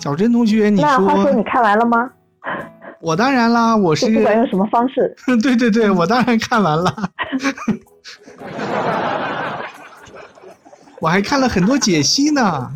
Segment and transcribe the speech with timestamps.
[0.00, 2.10] 小珍同学，你那话说说你看完了吗？
[3.00, 7.10] 我当然啦，我是不管用什么方式， 对对对，我当然看完了，
[11.00, 12.70] 我还看了很多解析呢。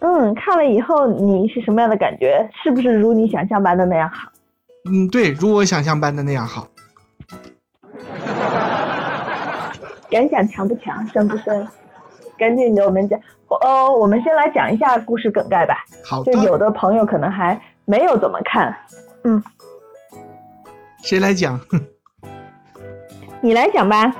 [0.00, 2.48] 嗯，看了以后你是什么样的感觉？
[2.62, 4.28] 是不是如你想象般的那样好？
[4.90, 6.66] 嗯，对，如我想象般的那样好。
[10.10, 11.66] 感想强不强，深不深？
[12.36, 13.18] 赶紧给我们讲。
[13.48, 15.84] 呃，我们先来讲一下故事梗概吧。
[16.04, 18.74] 好的就，有的朋友可能还没有怎么看，
[19.24, 19.42] 嗯，
[21.02, 21.60] 谁来讲？
[23.40, 24.14] 你来讲吧。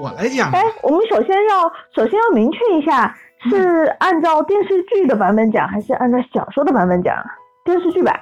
[0.00, 0.50] 我来讲。
[0.52, 3.16] 哎，我们首先要首先要明确一下，
[3.48, 7.16] 是按照电视剧的版本讲，还是按照小说的版本讲？
[7.64, 8.12] 电视剧吧，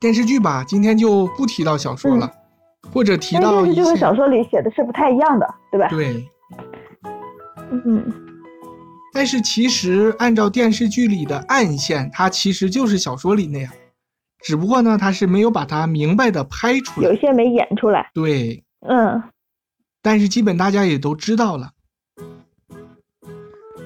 [0.00, 2.30] 电视剧吧，今天就不提到小说了，
[2.92, 5.88] 或者提到一电视剧和小说里写的是不太一样的，对吧？
[5.88, 6.28] 对。
[7.70, 8.12] 嗯，
[9.14, 13.72] 但是其实按照电视剧里的暗线，它其实就是小说里那样，
[14.42, 17.08] 只不过呢，它是没有把它明白的拍出来。
[17.08, 18.10] 有些没演出来。
[18.12, 19.22] 对，嗯
[20.02, 21.70] 但是基本大家也都知道了。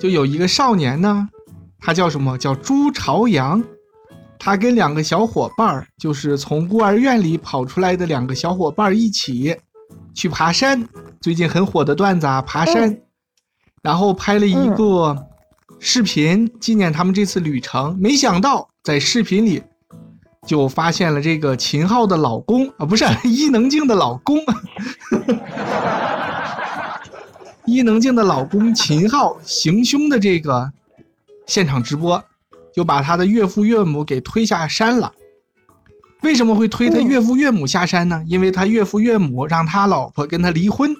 [0.01, 1.29] 就有一个少年呢，
[1.79, 2.39] 他叫什么？
[2.39, 3.63] 叫朱朝阳。
[4.39, 9.55] 他跟两个小伙伴儿，就是从孤儿院里跑出来的两个小伙伴儿一起
[10.15, 10.89] 去爬山。
[11.21, 12.89] 最近很火的段子啊，爬山。
[12.89, 13.03] 嗯
[13.83, 15.27] 然后拍了一个
[15.79, 17.97] 视频纪念他们这次旅程。
[18.01, 19.63] 没想到在视频里
[20.47, 24.39] 就发现了这个秦昊的老公啊，不是 伊能静的老公。
[27.67, 30.73] 伊能静的老公秦昊行凶的这个
[31.47, 32.25] 现场直播，
[32.75, 35.13] 就把他的岳父岳母给推下山了。
[36.23, 38.25] 为什么会推他岳父岳母下山呢？
[38.27, 40.97] 因为他岳父岳母让他老婆跟他离婚，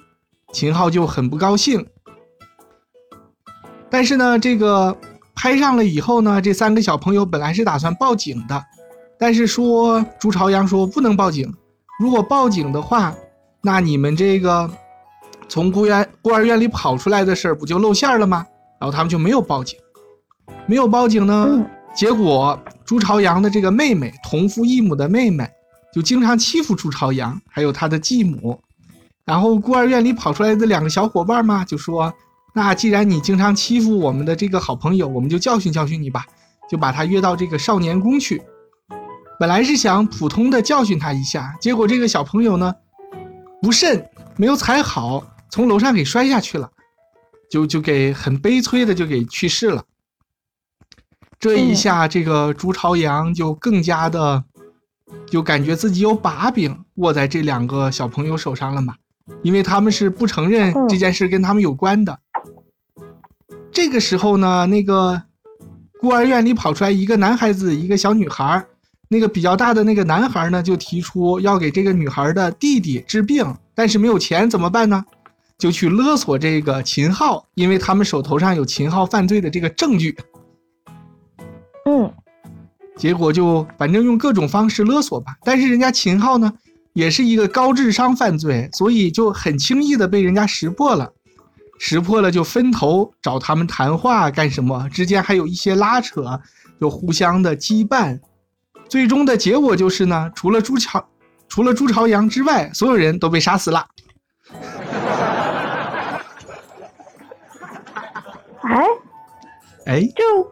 [0.53, 1.87] 秦昊就很不高兴。
[3.89, 4.95] 但是呢，这个
[5.35, 8.63] 拍上了以后呢，这三个小朋友本来是打算报警的，
[9.17, 11.53] 但是说朱朝阳说不能报警，
[11.99, 13.15] 如果报警的话，
[13.61, 14.69] 那你们这个
[15.47, 18.45] 从孤院孤儿院里跑出来的事儿不就露馅儿了吗？
[18.79, 19.77] 然后他们就没有报警，
[20.65, 21.65] 没有报警呢，嗯
[21.95, 25.49] 结果朱朝阳的这个妹妹，同父异母的妹妹，
[25.91, 28.57] 就经常欺负朱朝阳，还有他的继母。
[29.25, 32.13] 然后孤儿院里跑出来的两个小伙伴嘛，就说
[32.53, 36.25] ：“那既然你经常欺负我们的这个好朋友，我们就教训教训你吧。”
[36.69, 38.39] 就把他约到这个少年宫去。
[39.39, 42.75] 本来是想普通的教训他一下，结果这个小朋友呢，
[43.59, 46.69] 不慎没有踩好，从楼上给摔下去了，
[47.49, 49.83] 就就给很悲催的就给去世了。
[51.39, 54.43] 这一下，这个朱朝阳就更加的，
[55.25, 58.93] 就感觉自己有把柄握在这两个小朋友手上了嘛，
[59.41, 62.19] 因为他们是不承认这件事跟他们有关的。
[63.71, 65.21] 这个时候呢，那个
[65.99, 68.65] 孤儿院里跑出来一个男孩子，一个小女孩。
[69.11, 75.03] 那个比较大的那个男孩呢，就提出要给这个女孩的弟弟治病，但是没有钱怎么办呢？
[75.57, 80.15] 就去勒索这个秦昊，因为他们手头上有秦昊犯罪的这个证据。
[81.85, 82.13] 嗯
[82.95, 85.37] 结果就反正用各种方式勒索吧。
[85.43, 86.53] 但是人家秦昊呢，
[86.93, 91.11] 也是一个高智商犯罪，所以就很轻易的被人家识破了。
[91.79, 94.87] 识破了就分头找他们谈话干什么？
[94.89, 96.39] 之间还有一些拉扯，
[96.79, 98.19] 就互相的羁绊。
[98.89, 101.03] 最终的结果就是呢，除了朱朝，
[101.47, 103.87] 除了朱朝阳之外，所有人都被杀死了。
[108.61, 108.85] 哎，
[109.85, 110.43] 哎，就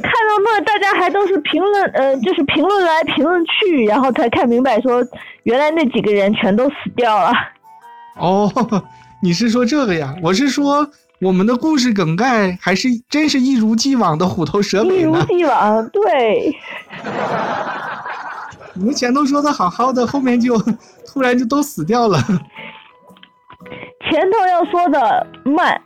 [0.00, 5.04] 看到那大家还都是评论，呃，就是评论来评论去，然后才看明白说，
[5.42, 7.32] 原来那几个人全都死掉了。
[8.16, 8.50] 哦，
[9.26, 10.14] 你是说这个呀？
[10.22, 10.88] 我是说
[11.20, 15.20] 我们的故事梗概还是真是一如既往的虎头蛇尾一如？
[15.24, 16.56] 既往，对，
[18.74, 20.56] 你们前头说的好好的，后面就
[21.08, 22.22] 突然就都死掉了。
[24.08, 25.76] 前头要说的慢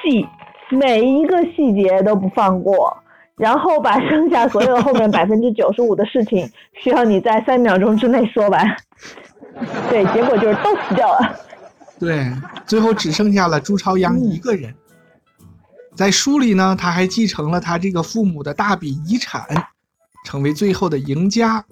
[0.00, 0.26] 细，
[0.70, 2.96] 每一个细节都不放过，
[3.36, 8.66] 然后把剩下所有后面 百分之九十五的事情，需要你在三秒钟之内说完。
[9.90, 11.36] 对，结果就是都死掉了。
[12.02, 14.74] 对，最后只剩下了朱朝阳一个人。
[15.94, 19.46] 在书里呢，他还继承了他这个父母的大笔遗产，
[20.26, 21.64] 成为最后的赢家。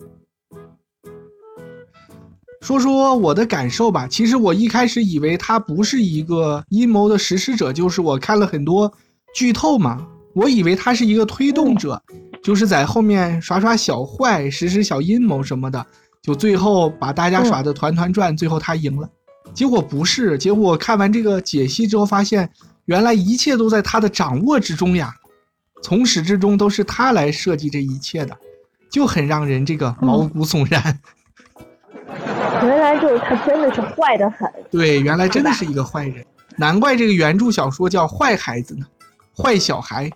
[2.60, 4.06] 说说我的感受吧。
[4.06, 8.92] 其实我一开始以为他不是一个阴谋的实施者，就是我看了很多
[9.34, 12.00] 剧透嘛，我以为他是一个推动者，
[12.40, 15.84] 就是在后面耍耍小坏，实施小阴谋什么的，
[16.22, 19.10] 就最后把大家耍的团团转，最后他赢了。
[19.54, 22.50] 结果不是，结果看完这个解析之后，发现
[22.86, 25.14] 原来一切都在他的掌握之中呀。
[25.82, 28.36] 从始至终都是他来设计这一切的，
[28.90, 31.00] 就很让人这个毛骨悚然。
[32.62, 34.46] 原来就是他真的是坏的很。
[34.70, 36.22] 对，原来真的是一个坏人，
[36.56, 38.86] 难怪这个原著小说叫《坏孩子》呢，
[39.34, 40.10] 坏小孩。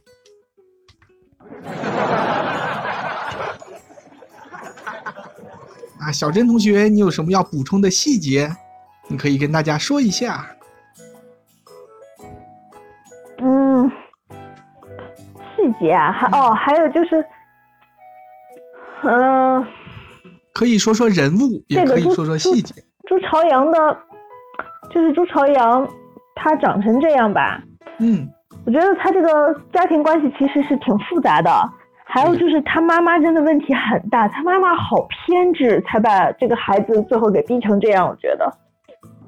[5.98, 8.54] 啊，小珍同学，你有什么要补充的细节？
[9.08, 10.46] 你可以跟大家说一下。
[13.38, 13.90] 嗯，
[15.54, 17.24] 细节啊，还哦，还有就是，
[19.02, 19.66] 嗯，
[20.52, 22.82] 可以说说人物，也可以说说细节。
[23.06, 23.98] 朱朝阳的，
[24.90, 25.86] 就是朱朝阳，
[26.34, 27.62] 他长成这样吧？
[27.98, 28.26] 嗯，
[28.64, 31.50] 我觉得他这个家庭关系其实是挺复杂的。
[32.06, 38.06] 还有就是他妈妈真的问题很大，他妈妈好偏执，才把这个孩子最后给逼成这样。
[38.08, 38.50] 我觉得，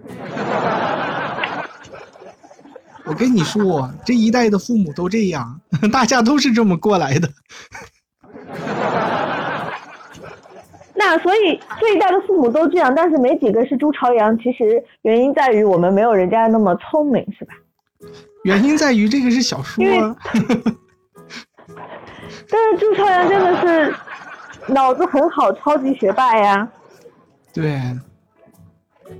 [3.04, 5.60] 我跟你说，这一代的父母都这样，
[5.92, 7.28] 大家都是这么过来的。
[10.98, 14.36] 那所以这一代的父母都这样，但是没几个是朱朝阳。
[14.38, 17.54] 其实原因在于我们没有人家那么聪明，是吧？
[18.42, 19.84] 原因在于这个是小说。
[22.48, 23.94] 但是朱朝阳真的是
[24.66, 26.68] 脑子很好，超级学霸呀。
[27.52, 27.80] 对。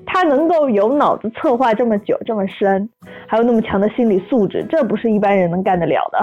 [0.07, 2.89] 他能够有脑子策划这么久这么深，
[3.29, 6.19] 还有那么强的心理素质，这不是一般人能干得了的。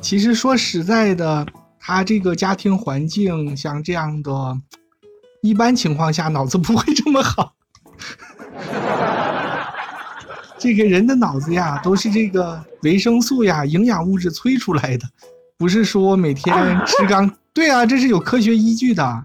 [0.00, 1.46] 其实说实在的，
[1.78, 4.58] 他这个家庭环境像这样的，
[5.42, 7.52] 一般情况下脑子不会这么好。
[10.58, 15.06] 这个人的脑子呀，都是这个维生素呀、营养物质催出来的。
[15.56, 19.24] 不是说每天吃刚 对啊，这是有科学依据的，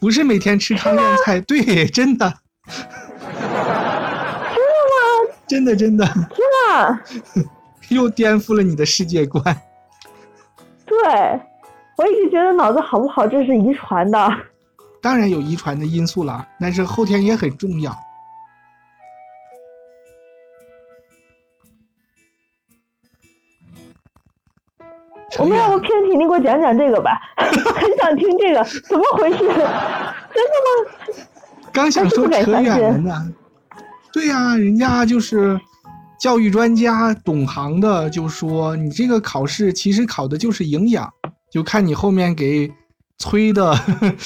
[0.00, 2.32] 不是每天吃糠咽菜，对，真的。
[2.70, 5.02] 真的吗？
[5.46, 6.06] 真的真的。
[6.06, 7.50] 真的。
[7.88, 9.42] 又颠覆了你的世界观。
[10.86, 10.96] 对，
[11.96, 14.32] 我一直觉得脑子好不好这是遗传的。
[15.02, 17.92] 当然有遗传的因素了，但是后天也很重要。
[25.38, 29.38] 我们要不偏题，你给我讲讲这个吧， 很想听这个，怎么回事？
[29.38, 29.66] 真的吗？
[31.72, 33.32] 刚想说扯远了呢。
[34.12, 35.58] 对呀，人家就是
[36.20, 41.08] 教育专家，懂行的就说你这个考试其实考的就是营养，
[41.50, 42.70] 就看你后面给
[43.18, 43.78] 催的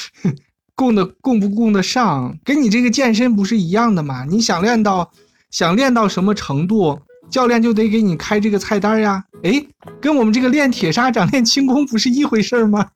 [0.75, 4.25] 供的供不供得上，跟你这个健身不是一样的吗？
[4.25, 5.11] 你想练到
[5.51, 6.99] 想练到什么程度？
[7.31, 9.65] 教练就得给你开这个菜单呀，哎，
[10.01, 12.87] 跟我们这个练铁砂掌、练轻功不是一回事吗？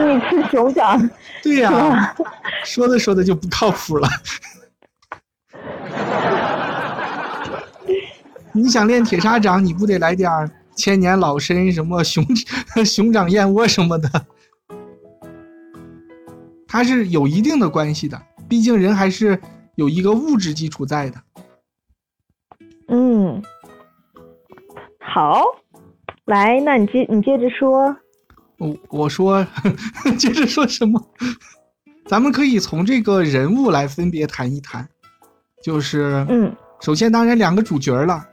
[0.00, 1.10] 看你吃熊掌。
[1.42, 2.14] 对呀，
[2.64, 4.08] 说着说着就不靠谱了。
[8.52, 12.24] 你想练铁砂掌，你不得来点千年老参、什么熊
[12.84, 14.08] 熊掌燕窝什么的？
[16.66, 19.40] 它是有一定的关系的，毕竟人还是
[19.74, 21.20] 有一个物质基础在的。
[22.88, 23.42] 嗯，
[24.98, 25.44] 好，
[26.24, 27.96] 来，那你接你接着说。
[28.60, 29.44] 我我说，
[30.18, 31.00] 接着说什么？
[32.06, 34.86] 咱们可以从这个人物来分别谈一谈，
[35.62, 38.26] 就是嗯，首先当然两个主角了。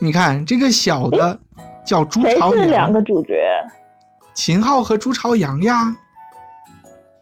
[0.00, 1.38] 你看这个小的
[1.86, 3.34] 叫朱朝阳，谁是两个主角？
[4.34, 5.96] 秦昊和朱朝阳呀。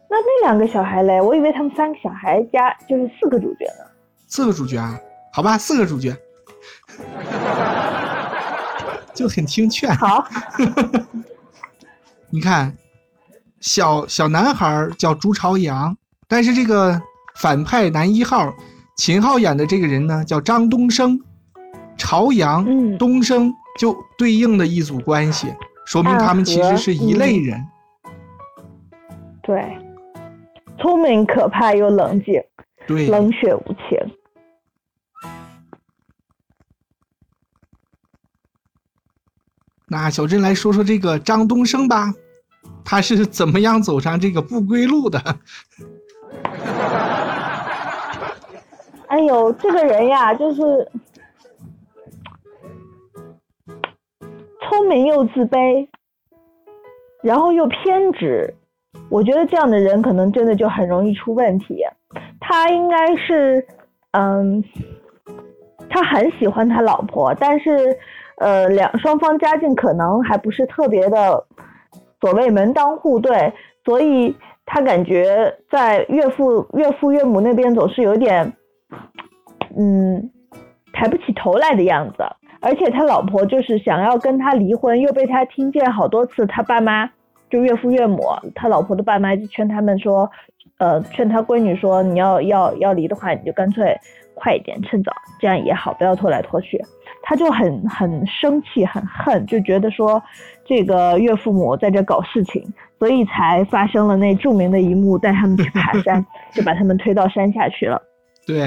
[0.09, 1.21] 那那两个小孩嘞？
[1.21, 3.85] 我以为他们三个小孩加就是四个主角呢。
[4.27, 4.99] 四个主角啊？
[5.31, 6.15] 好吧，四个主角。
[9.13, 9.93] 就很听劝。
[9.95, 10.25] 好，
[12.31, 12.75] 你看，
[13.59, 17.01] 小小男孩叫朱朝阳，但是这个
[17.35, 18.53] 反派男一号
[18.97, 21.19] 秦昊演的这个人呢，叫张东升。
[21.97, 22.65] 朝阳、
[22.97, 25.47] 东升就对应的一组关系，
[25.85, 27.61] 说明他们其实是一类人。
[29.41, 29.77] 对，
[30.79, 32.41] 聪明、可怕又冷静，
[32.87, 33.97] 对，冷血无情。
[39.91, 42.13] 那小珍来说说这个张东升吧，
[42.85, 45.19] 他是怎么样走上这个不归路的？
[49.07, 50.87] 哎呦，这个人呀，就是
[54.69, 55.87] 聪明又自卑，
[57.23, 58.53] 然后又偏执。
[59.09, 61.83] 我觉得这样的人可能真的就很容易出问题。
[62.39, 63.65] 他应该是，
[64.11, 64.63] 嗯，
[65.89, 67.97] 他很喜欢他老婆，但是。
[68.39, 71.45] 呃，两双方家境可能还不是特别的，
[72.21, 73.53] 所谓门当户对，
[73.85, 78.53] 所以他感觉在岳父、岳父、岳母那边总是有点，
[79.77, 80.31] 嗯，
[80.93, 82.23] 抬不起头来的样子。
[82.61, 87.09] 而且他老婆就是想要跟他离婚，又被他听见好多次，他爸妈
[87.49, 88.21] 就岳父岳母，
[88.53, 90.29] 他老婆的爸妈就劝他们说，
[90.77, 93.97] 呃，劝他闺女说，你要要要离的话，你就干脆
[94.35, 96.77] 快一点，趁早，这样也好，不要拖来拖去。
[97.21, 100.21] 他就很很生气，很恨，就觉得说
[100.65, 102.63] 这个岳父母在这搞事情，
[102.97, 108.01] 所以才发生了那著名的一幕，带他们去爬山， 就把他们推到山下去了。
[108.47, 108.57] 对，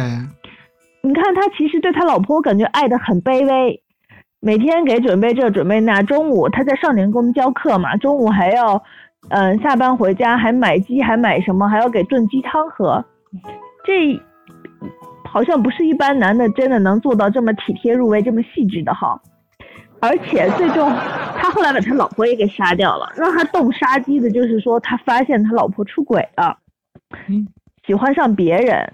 [1.02, 3.82] 你看他其实对他老婆，我感觉爱的很卑微，
[4.40, 8.82] 每天给准备这准备那，中午他在少年宫教课嘛，中午还要，
[9.30, 13.04] 嗯，下班回家还买鸡，还买什么，还要给炖鸡汤喝，
[13.84, 14.20] 这。
[15.32, 19.18] 好像不是一般男的真的能做到这么体贴入微、这么细致的哈，
[19.98, 20.90] 而且最终
[21.36, 26.58] 他后来把他老婆也给杀掉了，让他动杀机的就是说他发现他老婆出轨了，
[27.86, 28.92] 喜欢上别人，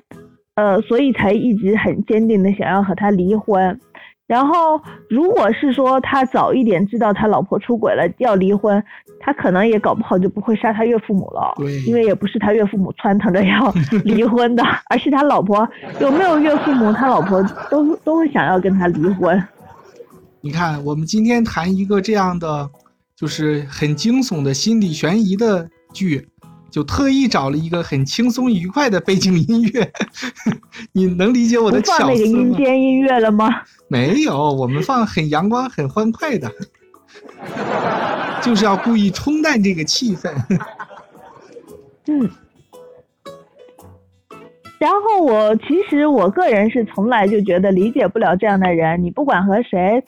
[0.54, 3.80] 呃，所以才一直很坚定的想要和他离婚。
[4.28, 8.80] 然后，如果是说他早一点知道他老婆出轨了要离婚，
[9.18, 11.54] 他可能也搞不好就不会杀他岳父母了。
[11.56, 13.72] 对，因为也不是他岳父母撺腾着要
[14.04, 15.66] 离婚的，而是他老婆
[15.98, 19.42] 有没有岳父母，他老婆都都会想要跟他离婚。
[20.42, 22.68] 你看，我们今天谈一个这样的，
[23.16, 26.28] 就是很惊悚的心理悬疑的剧。
[26.70, 29.90] 就特意找了一个很轻松愉快的背景音乐，
[30.92, 32.08] 你能理解我的巧思吗？
[32.08, 33.48] 放那个阴间音乐了吗？
[33.88, 36.50] 没有，我们放很阳光、很欢快的，
[38.42, 40.30] 就是要故意冲淡这个气氛。
[42.06, 42.30] 嗯。
[44.78, 50.02] 然后我其实我个人是从来就觉得理解不了这样的人，你不管和谁，人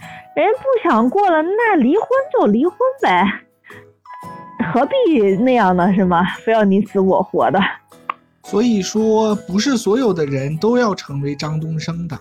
[0.59, 3.25] 不想过了，那离婚就离婚呗。
[4.73, 5.93] 何必那样呢？
[5.95, 6.25] 是吗？
[6.45, 7.59] 非要你死我活的。
[8.43, 12.19] 所以说，不是所有的人都要成为张东升的，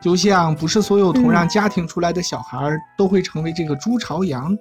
[0.00, 2.58] 就像不是所有同样家庭出来的小孩
[2.96, 4.56] 都会成为这个朱朝阳，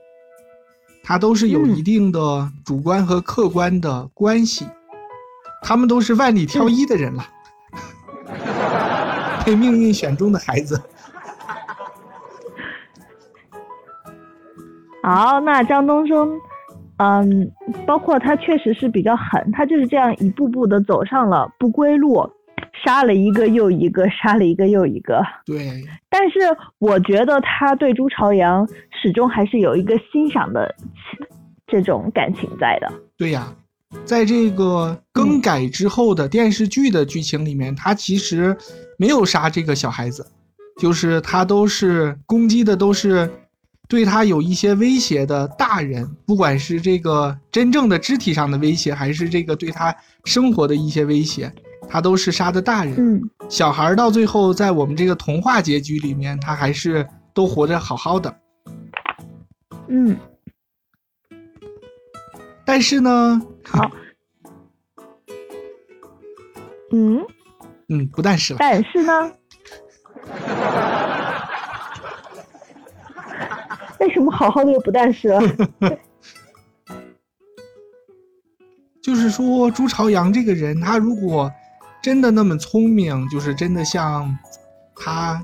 [1.04, 4.68] 他都是有一定的主观和客观的关系，
[5.62, 7.26] 他们都是万里挑一的人了，
[9.46, 10.82] 被命运选中的孩子。
[15.04, 16.40] 好，那张东升。
[16.98, 17.52] 嗯，
[17.86, 22.26] 包括他确实是比较狠，他就是这样一步步的走上了不归路，
[22.86, 25.22] 杀了一个又一个，杀了一个又一个。
[25.46, 25.84] 对。
[26.10, 26.40] 但是
[26.80, 28.66] 我觉得他对朱朝阳
[29.02, 30.74] 始终还是有一个欣赏的
[31.68, 32.90] 这种感情在的。
[33.18, 33.54] 对呀，
[34.06, 38.56] 在这个更改之后的电视剧的剧情里面，他其实
[38.98, 40.26] 没有杀这个小孩子，
[40.80, 43.30] 就是他都是攻击的都是。
[43.88, 51.54] 对他有一些威胁的大人，不管是这个真正的肢体上的威胁，还是这个对他生活的一些威胁，
[51.88, 52.96] 他都是杀的大人。
[52.98, 58.36] 嗯，小孩到最后，在我们这个童话结局里面，他还是都活着好好的。
[59.88, 60.18] 嗯，
[62.66, 63.92] 但是呢，好，
[66.92, 67.24] 嗯，
[67.90, 69.32] 嗯，不但是了，但是呢。
[74.00, 75.30] 为什么好好的又不但是？
[79.02, 81.52] 就是说，朱朝阳这个人，他如果
[82.02, 84.36] 真的那么聪明，就是真的像
[84.96, 85.44] 他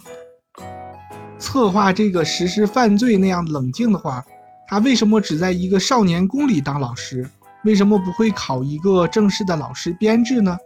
[1.37, 4.25] 策划这个实施犯罪那样冷静的话，
[4.67, 7.29] 他为什么只在一个少年宫里当老师？
[7.63, 10.57] 为什么不会考一个正式的老师编制呢？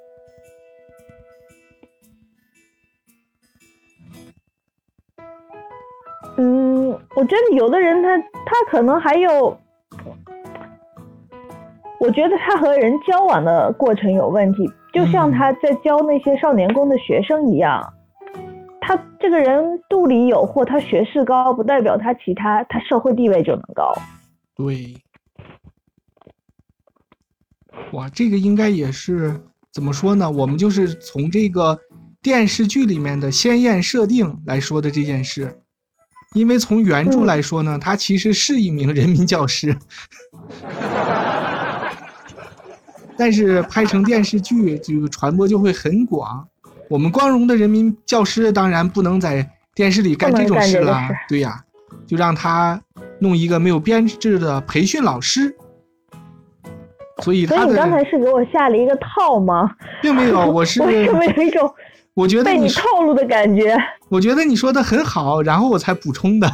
[6.37, 6.74] 嗯，
[7.15, 9.57] 我觉得有的人他他可能还有，
[11.99, 17.93] 我觉得他和人交往的过程有问题，就像他在教那些少年宫的学生一样，
[18.81, 23.93] 他这个人肚里有货，他学识高，不代表他其他他社会地位就能高。
[24.55, 24.95] 对，
[27.91, 30.29] 哇，这个应该也是怎么说呢？
[30.29, 31.79] 我们就是从这个
[32.21, 35.61] 电视剧里面的鲜艳设定来说的这件事。
[36.35, 39.73] 因为从原著来说呢，他其实是一名人民教师，
[43.17, 46.45] 但是拍成电视剧，这个传播就会很广。
[46.89, 51.63] 我们光荣的人民教师当然不能在电视里干这种事了，对呀，
[52.05, 52.79] 就让他
[53.19, 55.55] 弄一个没有编制的培训老师。
[57.23, 59.73] 所以，所以你刚才是给我下了一个套吗？
[60.01, 61.73] 并没有，我是 我是有一种。
[62.13, 63.77] 我觉得被你套路的感觉。
[64.09, 66.51] 我觉得你说的很好，然后我才补充的。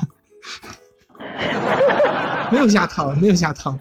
[2.51, 3.77] 没有下套，没有下套。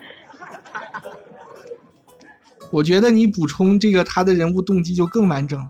[2.71, 5.67] 我觉得你补充这个他的人物动机就更完整。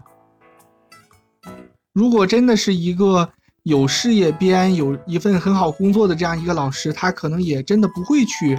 [1.93, 3.29] 如果真的是一个
[3.63, 8.59] 有事业编、有一份很好工作的这样一个老师，他可能也真的不会去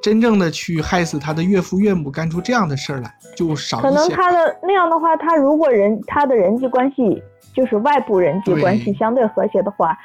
[0.00, 3.88] 真正的去害死他的岳父岳母，干出这样的事儿来，就少一些。
[3.88, 7.20] 可能他的那样的话，他如果人他的人际关系
[7.58, 9.98] 就是外部人际关系相对和谐的话，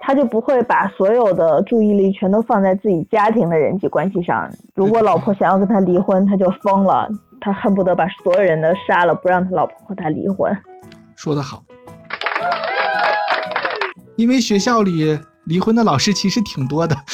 [0.00, 4.48] 他就不会把所有的注意力全都放在自己家庭的人际关系上。
[4.76, 7.08] 如果老婆想要跟他离婚，他就疯了，
[7.40, 10.56] 他恨不得把所有人都杀了，不让他老婆和他离婚。
[11.16, 11.64] 说得好，
[14.14, 16.96] 因为学校里离婚的老师其实挺多的。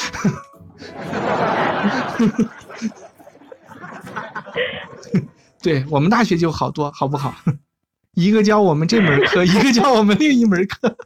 [5.59, 7.33] 对我们大学就好多，好不好？
[8.17, 10.97] 一个教我们这门课， 一个教我们另一门课。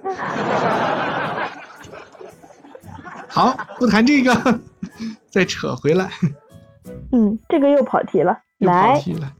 [3.28, 4.60] 好，不谈这个，
[5.28, 6.10] 再扯回来，
[7.12, 8.38] 嗯，这个又跑题了。
[8.56, 9.30] 来，题了。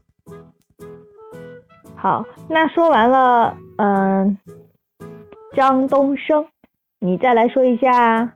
[1.95, 4.37] 好，那说完了，嗯、
[5.55, 6.45] 张东升，
[6.99, 8.31] 你再来说一下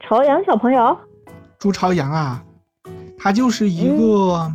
[0.00, 0.98] 朝阳小朋友。
[1.56, 2.42] 朱朝阳啊，
[3.16, 4.52] 他就是一个，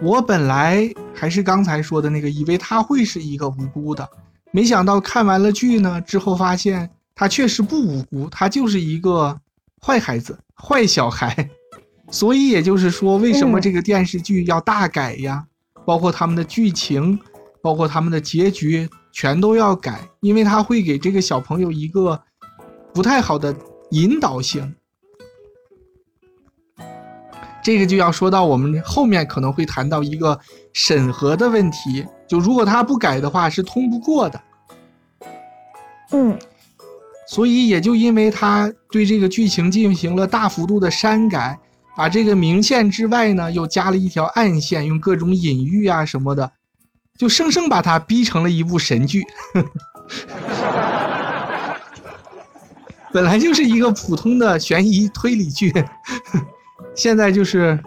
[0.00, 4.08] 我本来还是刚才说的那个，以为他会是一个无辜的，
[4.50, 9.38] 没想到看完了剧呢之后，发现他确实不无辜，他就是一个
[9.80, 11.48] 坏孩子、坏小孩。
[12.10, 15.46] 所以也就是说，为什么嗯这个电视剧要大改呀？
[15.86, 17.18] 包括他们的剧情，
[17.62, 22.20] 包括他们的结局，全都要改，因为他会给这个小朋友一个
[22.92, 23.56] 不太好的
[23.90, 24.74] 引导性。
[27.62, 30.38] 这个就要说到我们后面可能会谈到一个
[30.72, 34.40] 审核的问题，就如果他不改的话是通不过的。
[36.10, 36.38] 嗯
[37.26, 41.58] 所以也就因为他对这个剧情进行了大幅度的删改，
[41.96, 46.52] 把这个明线之外呢又加了一条暗线，用各种隐喻啊什么的，
[47.16, 49.24] 就生生把它逼成了一部神剧。
[53.12, 55.72] 本来就是一个普通的悬疑推理剧，
[56.94, 57.78] 现在就是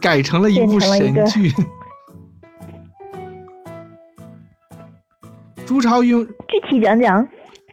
[0.00, 1.52] 改成了一部神剧。
[5.66, 7.28] 朱朝阳 具体讲讲。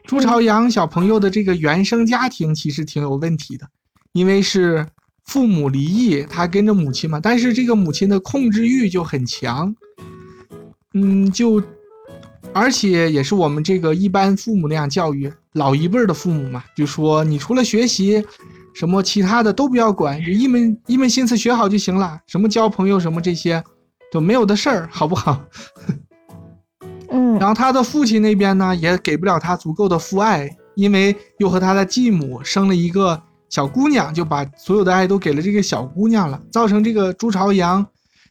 [0.05, 3.67] 朱朝阳小朋友的这个原生家庭其实挺有问题的，
[4.13, 4.87] 因为是
[5.25, 9.75] 父母离异，他跟着母亲嘛，但是这个母亲的控制欲就很强，
[10.93, 11.61] 嗯，就
[12.53, 18.25] 而且也是我们这个一般父母那样教育，老一辈儿的父母嘛，就说你除了学习，
[18.77, 23.63] 什么其他的都不要管，就 一门一门心思学好就行了，什么交朋友什么这些
[24.11, 25.41] 都没有的事儿，好不好？
[27.09, 37.85] 嗯然后他的父亲那边呢，也给不了他足够的父爱，因为又和他的继母生了一个小姑娘，就把所有的爱都给了这个小姑娘了，造成这个朱朝阳，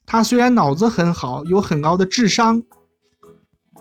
[0.04, 2.62] 他虽然脑子很好，有很高的智商，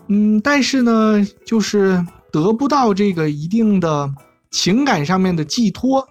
[0.08, 4.10] 嗯，但是呢，就是得不到这个一定的
[4.50, 6.08] 情感上面的寄托，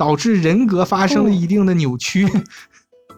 [0.00, 2.26] 导致人格发生了一定的扭曲。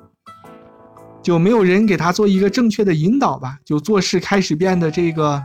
[1.22, 5.40] 就没有人给他做一个正确的引导吧，就做事开始变得这个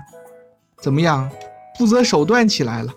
[0.81, 1.29] 怎么样，
[1.77, 2.91] 不择手段起来了。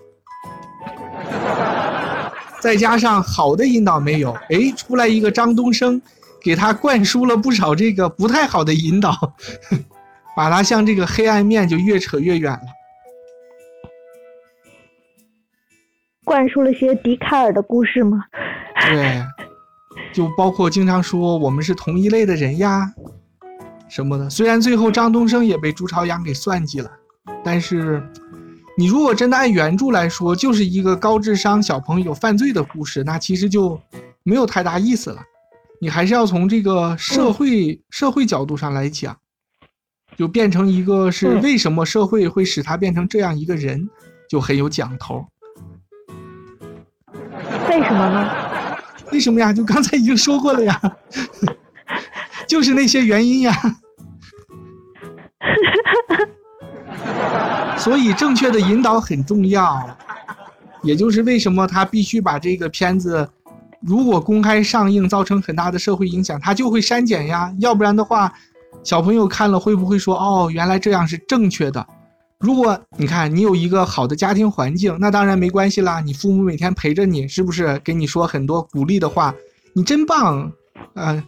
[2.62, 6.00] 再加上好的引导没有，哎，出来一个张东升，
[6.42, 9.34] 给他灌输了不少这个不太好的引导，
[10.34, 12.79] 把他向这个黑暗面就越扯越远了。
[16.30, 18.22] 灌输了些笛卡尔的故事吗？
[18.86, 19.20] 对，
[20.12, 22.88] 就包括经常说我们是同一类的人呀，
[23.88, 24.30] 什么的。
[24.30, 26.88] 虽然最后张东升也被朱朝阳给算计了，
[27.42, 28.00] 但是
[28.78, 33.80] 你如果真的按原著来说，就是一个高智商小朋友犯罪的故事，那其实就
[34.22, 35.20] 没有太大意思了。
[35.80, 39.16] 你还是要从这个社会、社会角度上来讲，
[40.16, 43.90] 就变成一个是嗯为什么社会会使他变成这样一个人，
[44.28, 45.26] 就很有讲头。
[47.70, 48.30] 为什么呢？
[49.12, 49.52] 为什么呀？
[49.52, 50.80] 就刚才已经说过了呀，
[52.46, 53.52] 就是那些原因呀。
[57.78, 59.88] 所以正确的引导很重要，
[60.82, 63.26] 也就是为什么他必须把这个片子，
[63.80, 67.52] 如果公开上映造成很大的社会影响，他就会删减呀。
[67.60, 68.32] 要不然的话，
[68.82, 71.86] 小朋友看了会不会说哦，原来这样是正确的？
[72.40, 76.00] 如果你看你有一个好的家庭环境，那当然没关系啦。
[76.00, 79.34] 你父母每天陪着你，是不是给你说很多鼓励的话？
[79.74, 80.50] 你真棒，
[80.94, 81.22] 啊、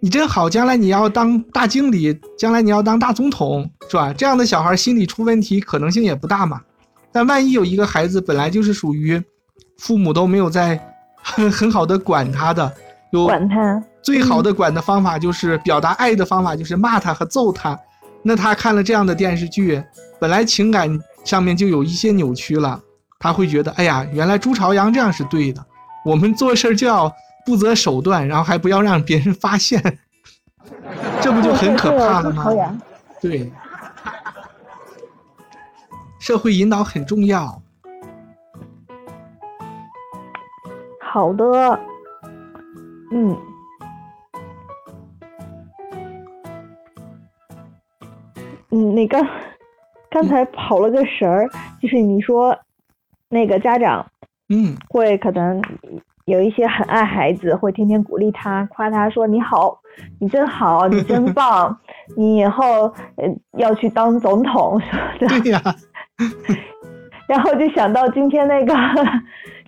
[0.00, 4.12] 你真好，将来你要当大经理，将来你要当大总统，是吧？
[4.12, 6.60] 这样的小孩心理出问题可能性也不大嘛。
[7.10, 9.20] 但万一有一个孩子本来就是属于
[9.78, 10.78] 父母都没有在
[11.22, 12.70] 很 很好的管他的，
[13.12, 13.82] 有管他。
[14.02, 17.78] 最好的管的方法就是表达爱的方法就是骂他和揍他。
[18.22, 19.82] 那他看了这样的电视剧，
[20.20, 22.80] 本来情感上面就有一些扭曲了，
[23.18, 25.64] 他会觉得，哎呀，原来朱朝阳这样是对的，
[26.04, 27.12] 我们做事就要
[27.44, 29.98] 不择手段，然后还不要让别人发现，
[31.20, 32.46] 这不就很可怕了吗？
[33.20, 33.52] 对，
[36.20, 37.60] 社会引导很重要。
[41.00, 41.80] 好的，
[43.12, 43.36] 嗯。
[48.72, 49.26] 嗯，那刚
[50.10, 51.48] 刚才跑了个神儿，
[51.80, 52.58] 就是你说
[53.28, 54.04] 那个家长，
[54.48, 55.62] 嗯，会可能
[56.24, 59.78] 有一些很爱孩子，会天天鼓励他，夸他说你好，
[60.18, 61.78] 你真好，你 真棒，
[62.16, 65.28] 你以后呃要去当总统什么的。
[65.40, 65.62] 对呀。
[67.28, 68.74] 然后就想到今天那个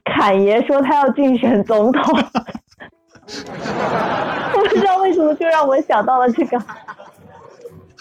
[0.05, 2.19] 侃爷说他要竞选总统，
[4.55, 6.59] 我不知道为什么就让我想到了这个。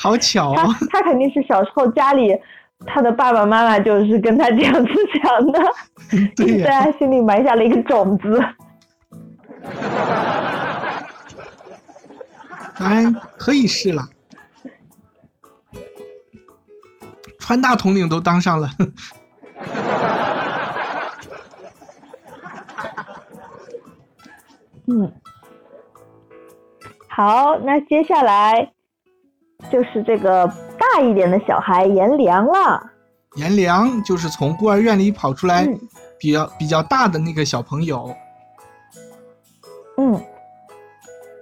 [0.04, 0.68] 好巧啊！
[0.82, 2.38] 他他肯定是小时候家里
[2.86, 4.92] 他的爸爸妈妈就是跟他这样子
[5.24, 5.62] 讲的
[6.66, 8.44] 在他心里埋下了一个种子。
[12.80, 13.06] 哎，
[13.38, 14.04] 可以试了，
[17.40, 18.70] 川大统领都当上了。
[24.88, 25.10] 嗯，
[27.08, 28.74] 好，那接下来。
[29.74, 30.46] 就是这个
[30.78, 32.92] 大一点的小孩颜良了。
[33.38, 35.68] 颜良就是从孤儿院里跑出来，
[36.20, 38.16] 比较比较大的那个小朋友。
[39.98, 40.24] 嗯，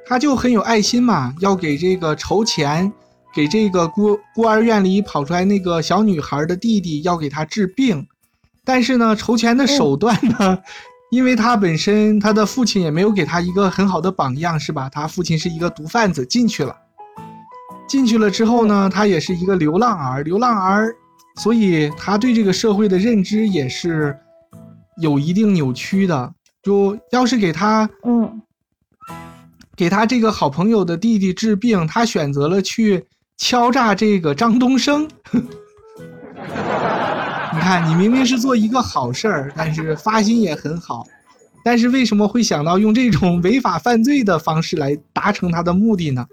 [0.06, 2.90] 他就很有爱心嘛，要给这个筹钱，
[3.36, 8.08] 给这个孤孤儿院里跑出来那个小女孩的弟弟要给他治病。
[8.64, 10.58] 但是呢，筹钱的手段呢，
[11.12, 14.88] 因为他本身他的父亲也没有给他一个很好的榜样，是吧？
[14.90, 16.74] 他父亲是一个毒贩子，进去了。
[17.92, 20.96] 进去了之后呢，他也是一个流浪儿，流浪儿，
[21.36, 24.18] 所以他对这个社会的认知也是
[25.02, 26.34] 有一定扭曲的。
[26.64, 28.42] 就要是给他，嗯，
[29.76, 33.06] 给他这个好朋友的弟弟治病，他选择了去
[33.38, 35.06] 敲诈这个张东升。
[37.54, 41.06] 你看，你明明是做一个好事儿，但是发心也很好，
[41.62, 46.26] 但是为什么会想到用这种违法犯罪的方式来达成他的目的呢？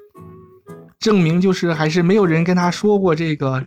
[0.98, 3.64] 证明就是还是没有人跟他说过这个，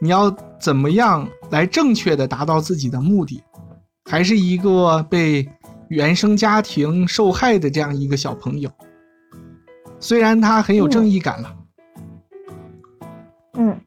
[0.00, 0.30] 你要
[0.60, 3.42] 怎么样来正确的达到自己的目的，
[4.08, 5.48] 还是一个被
[5.88, 8.70] 原生家庭受害的这样一个小朋友。
[9.98, 11.56] 虽然他很有正义感了，
[13.54, 13.80] 嗯，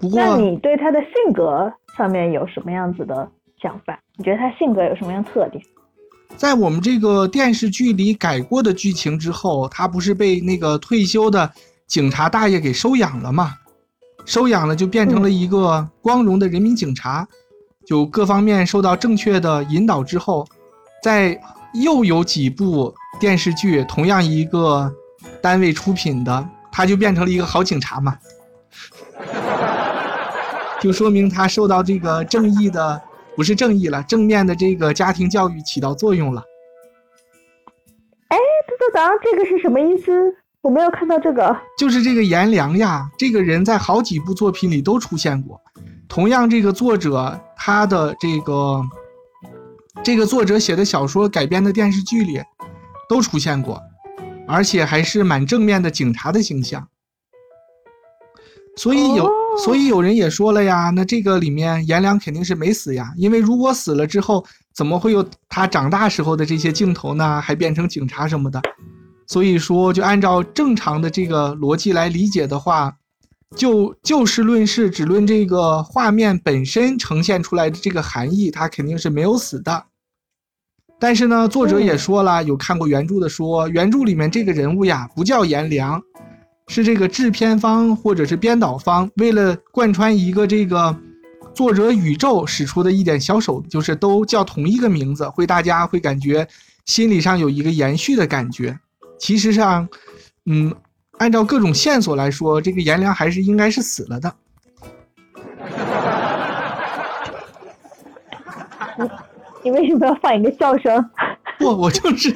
[0.00, 3.98] 不过那你对他的性格上面有什么样子的想法？
[4.16, 5.64] 你觉得他性格有什么样特点？
[6.36, 11.52] 在我们这个电视剧里改过的剧情之后，他不是被那个退休的
[11.86, 13.54] 警察大爷给收养了吗？
[14.24, 17.26] 收养了就变成了一个光荣的人民警察，
[17.86, 20.44] 就各方面受到正确的引导之后，
[21.02, 21.40] 在
[21.74, 24.92] 又有几部电视剧同样一个
[25.40, 28.18] 单位出品的，他就变成了一个好警察嘛，
[30.82, 33.00] 就说明他受到这个正义的。
[33.36, 36.42] 不是正义了，正面的这个家庭教育起到作用了。
[38.28, 38.36] 哎，
[38.68, 40.34] 豆豆长，这个是什么意思？
[40.60, 41.56] 我没有看到这个。
[41.76, 45.60] 就是这个颜良呀，这个人在好几部作品里都出现过。
[46.08, 48.82] 同样，这个作者他的这个
[50.04, 52.40] 这个作者写的小说改编的电视剧里
[53.08, 53.82] 都出现过，
[54.46, 56.88] 而且还是蛮正面的警察的形象。
[58.76, 67.40] 所以有，所以有人也说了呀，那这个里面颜良肯定是没死呀，因为如果死了之后，怎么会有他长大时候的这些镜头呢？
[67.40, 68.60] 还变成警察什么的？
[69.26, 72.94] 所以说，就按照正常的这个逻辑来理解的话，
[73.54, 79.84] 就就事论事，只论这个画面本身呈现出来的这个含义，他肯定是没有死的。
[80.98, 86.02] 但是呢，作者也说了，有看过原著的说，原著里面这个人物呀，不叫颜良。
[86.72, 90.96] 是这个制片方或者是编导方为了贯穿一个这个
[91.52, 96.48] 作者宇宙使出的一点小手，就是都叫同一个名字，会大家会感觉
[96.86, 98.78] 心理上有一个延续的感觉。
[99.18, 99.86] 其实上，
[100.46, 100.74] 嗯，
[101.18, 104.34] 按照各种线索来说，这个颜良还是应该是死了的。
[109.62, 111.04] 你 你为什么要放一个笑声？
[111.60, 112.32] 不，我就是。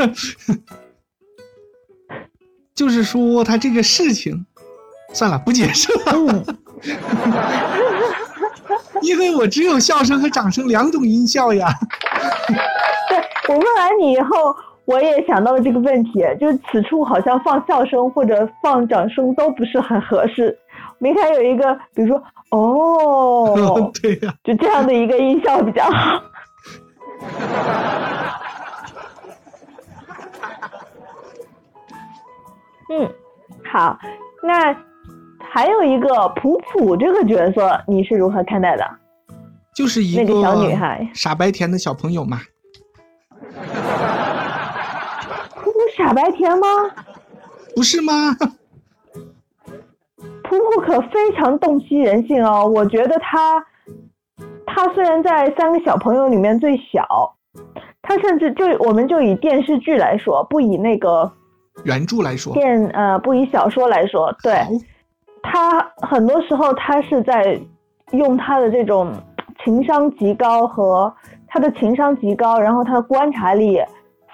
[2.77, 4.47] 就是说他这个事情，
[5.13, 6.45] 算了，不解释了。
[9.03, 11.69] 因为我只有笑声和掌声两种音效呀。
[13.09, 20.57] 对 我问完你以后，我也想到了这个问题，就是此处好像放笑声或者放掌声都不是很合适。
[20.99, 26.23] 明凯有一个，比如说哦， 对呀、就这样的一个音效比较好。
[32.89, 33.11] 嗯，
[33.65, 33.99] 好，
[34.43, 34.75] 那
[35.41, 38.85] 还有一个普普这个角色，你是如何看待的？
[39.75, 42.41] 就是一那个小女孩傻白甜的小朋友嘛。
[45.55, 46.67] 普普傻白甜吗？
[47.75, 48.13] 不是吗？
[50.43, 53.63] 普普可非常洞悉人性哦，我觉得他，
[54.65, 57.37] 他虽然在三个小朋友里面最小，
[58.01, 61.31] 他甚至就我们就以电视剧来说，不以那个
[61.85, 64.55] 原著来说，电呃不以小说来说，对。
[65.49, 67.57] 他很多时候他是在
[68.11, 69.13] 用他的这种
[69.65, 71.15] 情商极高和
[71.47, 73.81] 他的情商极高，然后他的观察力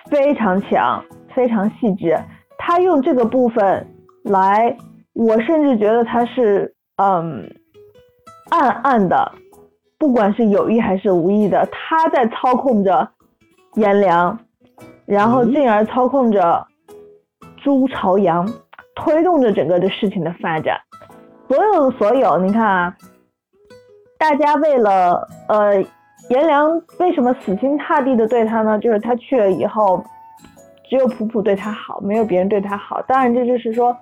[0.06, 2.18] 非常强，非常细致。
[2.56, 3.86] 他用这个部分
[4.24, 4.74] 来，
[5.12, 7.46] 我甚至觉得他是嗯
[8.48, 9.32] 暗暗的，
[9.98, 13.06] 不管是有意还是无意的，他在操控着
[13.74, 14.38] 颜良，
[15.04, 16.66] 然后进而操控着
[17.62, 18.46] 朱朝阳，
[18.94, 20.76] 推动着整个的事情的发展。
[21.48, 22.96] 所有的所有，你看啊，
[24.18, 25.82] 大家为了呃，
[26.28, 28.78] 颜良为什么死心塌地的对他呢？
[28.78, 30.02] 就是他去了以后，
[30.88, 33.00] 只有普普对他好，没有别人对他好。
[33.02, 33.96] 当然，这就是说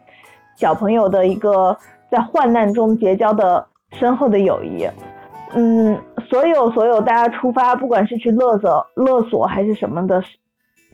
[0.57, 1.77] 小朋友的一个
[2.11, 4.89] 在患难中结交的深厚的友谊。
[5.53, 10.23] 嗯，所有所有大家出发，不管是去勒索勒索还是什么的，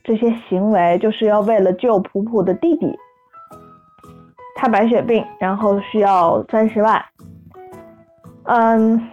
[0.06, 2.96] 这些行为，就是要为了救普普的弟弟。
[4.54, 7.04] 他白血病，然后需要三十万。
[8.44, 9.10] 嗯，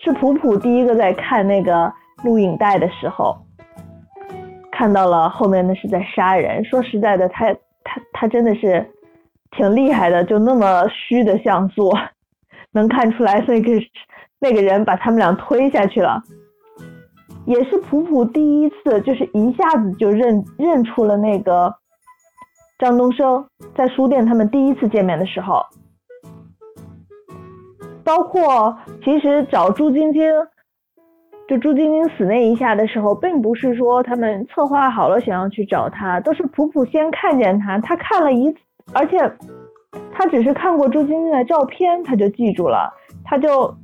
[0.00, 1.90] 是普普第一个在看那个
[2.24, 3.36] 录影带的时候，
[4.72, 6.64] 看到了后面那是在杀人。
[6.64, 8.84] 说实在的，他他他真的是
[9.52, 11.92] 挺厉害的，就那么虚的像素，
[12.72, 13.70] 能看出来那个
[14.40, 16.20] 那个人把他们俩推下去了。
[17.46, 21.74] 也是普普第一次，就是一下子就认认出了那个
[22.78, 25.62] 张东升，在书店他们第一次见面的时候，
[28.02, 30.22] 包括其实找朱晶晶，
[31.46, 38.54] 就朱晶晶死那一下的时候，并不是说他们策划好了想要去找他，都是普普先看见他，他看了一，
[38.94, 39.18] 而且
[40.12, 42.90] 他只是看过朱晶晶的照片，他就记住了，
[43.22, 43.74] 他就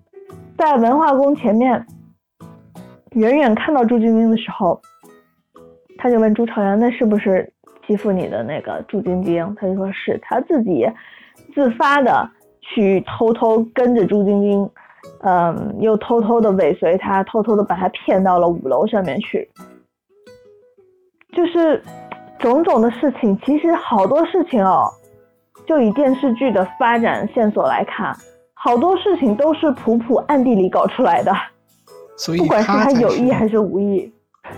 [0.56, 1.86] 在文化宫前面。
[3.12, 4.80] 远远看到朱晶晶的时候，
[5.98, 7.52] 他就问朱朝阳：“那是不是
[7.86, 10.88] 欺负你的那个朱晶晶？”他就说是他自己
[11.52, 14.70] 自发的去偷偷跟着朱晶晶，
[15.22, 19.50] 嗯，又偷偷的尾随他，偷偷的把他骗到了五楼上面去。
[21.32, 21.82] 就是
[22.38, 24.88] 种种的事情，其实好多事情哦，
[25.66, 28.16] 就以电视剧的发展线索来看，
[28.54, 31.32] 好多事情都是普普暗地里搞出来的。
[32.22, 34.12] 所以不管是他他有意还是无意，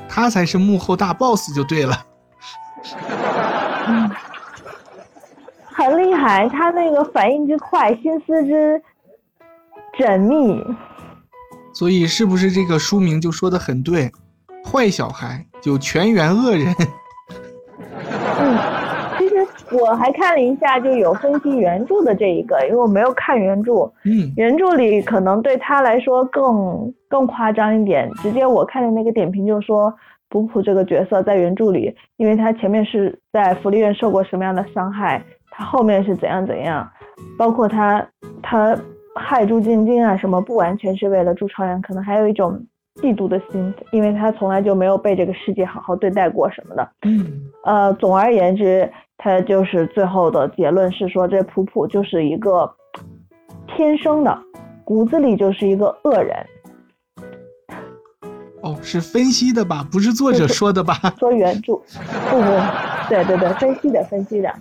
[0.09, 2.07] 他才是幕后大 boss 就对了。
[3.87, 4.11] 嗯
[5.75, 6.49] 很厉害。
[6.49, 8.83] 他那个反应之快，心思之
[9.97, 10.61] 缜密。
[11.73, 14.11] 所以是不是这个书名就说的很对？
[14.65, 16.75] 坏小孩就全员恶人。
[18.41, 18.59] 嗯，
[19.73, 23.73] 我还看了一下，就有分析原著的这一个，因为我没有看原著。
[24.05, 29.93] 嗯，原著里可能对他来说更更夸张一点，直接我看的那个点评就说，
[30.29, 36.89] 普普这个角色在原著里，因为他前面是在福利院受过什么样的伤害，他后面是怎样怎样，
[37.39, 38.07] 包括他
[38.43, 38.79] 他
[39.15, 42.65] 害朱晶晶啊什么，不完全是为了朱朝阳，可能还有一种
[43.01, 46.89] 嫉妒的心，因为他从来就没有被这个世界好好对待过什么的。
[47.03, 52.71] 嗯，呃，总而言之，他就是最后的结论是说，这普普就是一个
[53.67, 54.39] 天生的，
[54.85, 56.37] 骨子里就是一个恶人。
[58.61, 59.85] 哦，是分析的吧？
[59.91, 60.95] 不是作者说的吧？
[61.19, 61.77] 说原著，
[62.31, 62.45] 不不，
[63.09, 64.55] 对对对， 分析的分析的，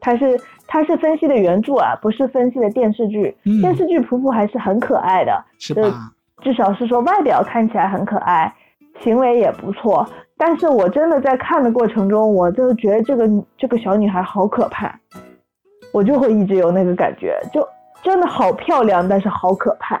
[0.00, 3.34] 他是他是分析的原著啊，不是分析的电视剧。
[3.44, 6.10] 嗯电视剧普普还是很可爱的，呃是吧？
[6.42, 8.54] 至少是说外表看起来很可爱，
[9.02, 10.06] 行为也不错。
[10.36, 14.98] 但是我真的在看的过程中，我就觉得这个这个小女孩好可怕，
[15.92, 17.66] 我就会一直有那个感觉，就
[18.02, 20.00] 真的好漂亮，但是好可怕。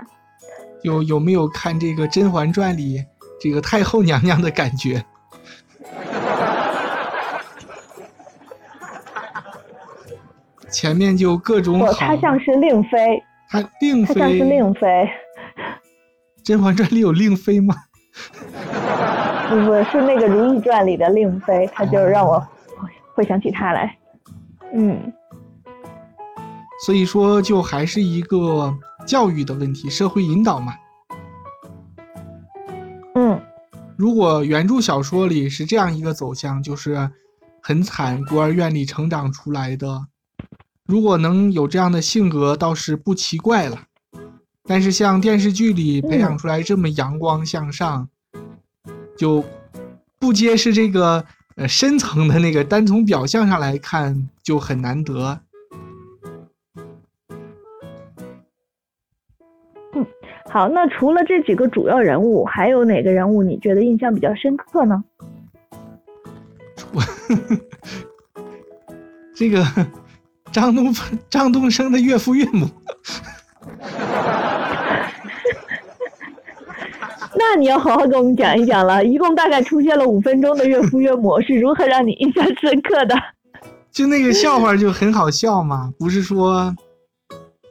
[0.82, 3.02] 有有没有看这个《甄嬛传》里
[3.40, 5.02] 这个太后娘娘的感觉？
[10.68, 15.08] 前面就各种不，好，她像是令妃，她令她像是，《令妃，
[16.44, 17.74] 甄嬛传》里有令妃吗？
[19.48, 22.46] 不不是那个《如懿传》里的令妃，她就让我
[23.14, 23.96] 会想起她来。
[24.74, 25.12] 嗯，
[26.84, 28.76] 所以说就还是一个
[29.06, 30.74] 教育的问题，社会引导嘛。
[33.14, 33.40] 嗯
[33.96, 37.10] 如果原著小说里是这样一个走向，就是
[37.62, 40.08] 很惨，孤儿院里成长出来的，
[40.84, 43.78] 如果能有这样的性格，倒是不奇怪了。
[44.66, 48.08] 但是像电视剧里培养出来这么阳光向上，
[49.16, 49.44] 就
[50.18, 51.24] 不揭示这个
[51.56, 55.40] 呃深层的那个，单从表象上来看就很难得。
[59.92, 60.06] 嗯
[60.50, 65.04] 好，那除了这几个主要人物，还有哪个人物你觉得印象比较深刻呢？
[69.34, 69.64] 这个
[70.52, 70.94] 张东
[71.28, 72.68] 张东升的岳父岳母，
[77.52, 83.14] 那你要好好跟我们讲一讲了，一共大概出现了五分钟的岳父岳母是如何让你印象深刻的？
[83.92, 86.74] 就那个笑话就很好笑嘛，不是说，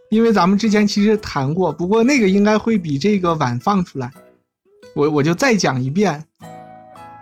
[0.09, 4.09] 因为咱们之前其实谈过，不过那个应该会比这个晚放出来，
[4.95, 6.23] 我我就再讲一遍。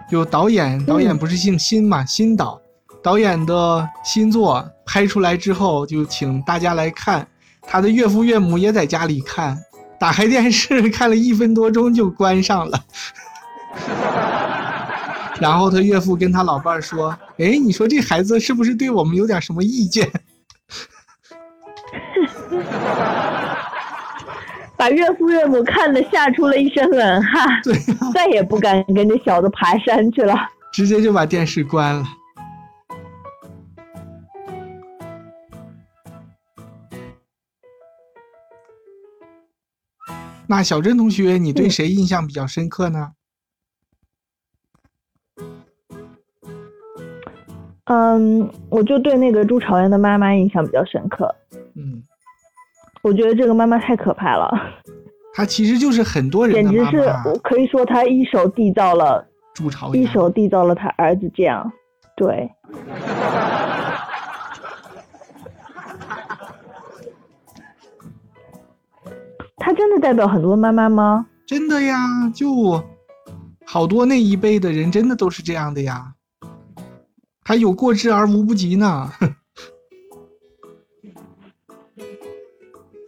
[0.09, 2.61] 就导演导演不是姓辛嘛，辛导
[3.01, 7.25] 导演的新作拍出来之后，就请大家来看，
[7.61, 9.57] 他的岳父岳母也在家里看，
[10.01, 12.83] 打开电视看了一分多钟就关上了。
[15.39, 20.09] 然后他岳父跟他老伴儿说：“哎，你说这孩子是不是对我们有点什么意见？”
[24.75, 27.75] 把岳父岳母看的吓出了一身冷汗， 对、
[28.11, 30.33] 再也不敢跟这小子爬山去了。
[30.73, 32.03] 直接就把电视关了。
[40.51, 43.13] 那小珍同学，你对谁印象比较深刻呢？
[47.85, 51.33] 嗯，我就对那个朱朝阳的妈妈印象比较深刻。
[51.75, 52.03] 嗯，
[53.01, 54.51] 我觉得这个妈妈太可怕了，
[55.33, 56.97] 她其实就是很多人的简直是。
[57.29, 61.71] 我可以说她一手缔造了朱朝阳一，手缔造了他儿子这样。
[62.17, 62.51] 对，
[69.63, 71.27] 她真的代表很多妈妈吗？
[71.45, 72.83] 真的呀，就
[73.63, 76.15] 好多那一辈的人真的都是这样的呀，
[77.43, 78.87] 还有过之而无不及呢。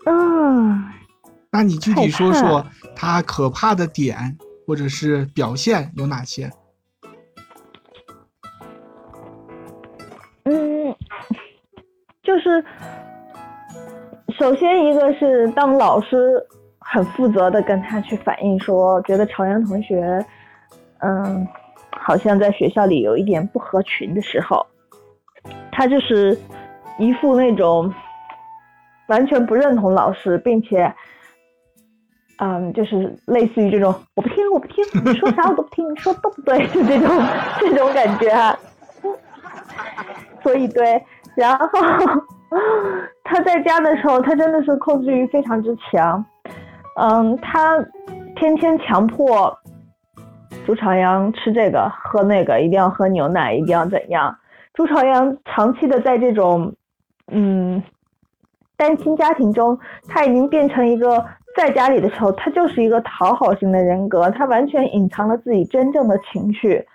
[0.05, 0.93] 啊，
[1.51, 2.63] 那你具体说说
[2.95, 4.37] 他可怕的点
[4.67, 6.51] 或者是表现有哪些？
[10.43, 10.95] 嗯，
[12.21, 12.63] 就是
[14.37, 16.45] 首先一个是当老师
[16.79, 20.23] 很负责的跟他去反映说，觉得朝阳同学，
[20.99, 21.47] 嗯，
[21.91, 24.65] 好像在学校里有一点不合群的时候，
[25.71, 26.37] 他就是
[26.97, 27.93] 一副那种
[29.07, 30.93] 完全不认同老师，并且。
[32.37, 37.09] 嗯，就是类似于这种，我不听，我不听，你说啥我都不听，你说都不对，就这种
[37.59, 38.57] 这种感觉啊。
[40.41, 41.01] 所以对，
[41.35, 41.67] 然后
[42.53, 46.23] 啊他在家的时候，他真的是控制欲非常之强。
[46.99, 47.83] 嗯，他
[48.35, 49.57] 天天强迫
[50.65, 54.35] 朱朝阳吃这个喝那个，一定要喝牛奶，一定要怎样。
[54.73, 56.73] 朱朝阳长期的在这种
[57.31, 57.81] 嗯
[58.77, 66.85] 单亲家庭中，他已经变成一个在家里的时候，他就是一个讨好型的人格，他完全隐藏了自己真正的情绪。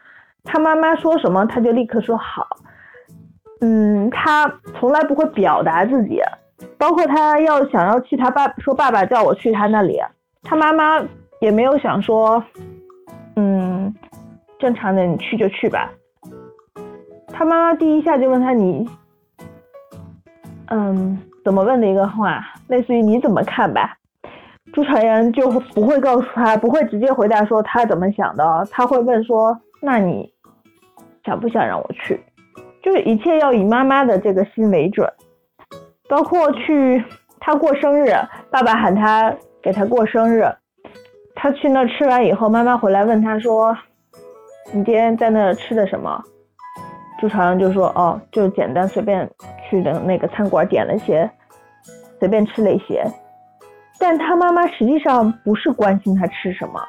[0.44, 2.46] 他妈妈说什么，他就立刻说好。
[3.60, 6.20] 嗯，他从来不会表达自己，
[6.76, 10.00] 包括他要想要去他爸说爸爸叫我去他那里，
[10.42, 11.02] 他妈妈
[11.40, 12.42] 也没有想说，
[13.36, 13.94] 嗯，
[14.58, 15.90] 正常的你去就去吧。
[17.32, 18.88] 他妈妈第一下就问他你，
[20.66, 23.96] 嗯，怎么问的一个话，类似于你怎么看吧。
[24.72, 30.32] 朱朝阳就不会告诉他，不会直接回答说他怎么想的，他会问说，那你
[31.24, 32.20] 想不想让我去？
[32.88, 35.06] 就是一切要以妈妈的这个心为准，
[36.08, 37.04] 包括去
[37.38, 38.10] 他过生日，
[38.50, 39.30] 爸爸喊他
[39.60, 40.50] 给他过生日，
[41.34, 43.76] 他去那吃完以后，妈妈回来问他说
[44.72, 46.18] ：“你今天在那吃的什么？”
[47.20, 49.30] 朱朝阳就说：“哦，就简单随便
[49.68, 51.30] 去的那个餐馆点了些，
[52.18, 53.04] 随便吃了一些。”
[54.00, 56.80] 但他妈妈实际上不是关心他吃什么，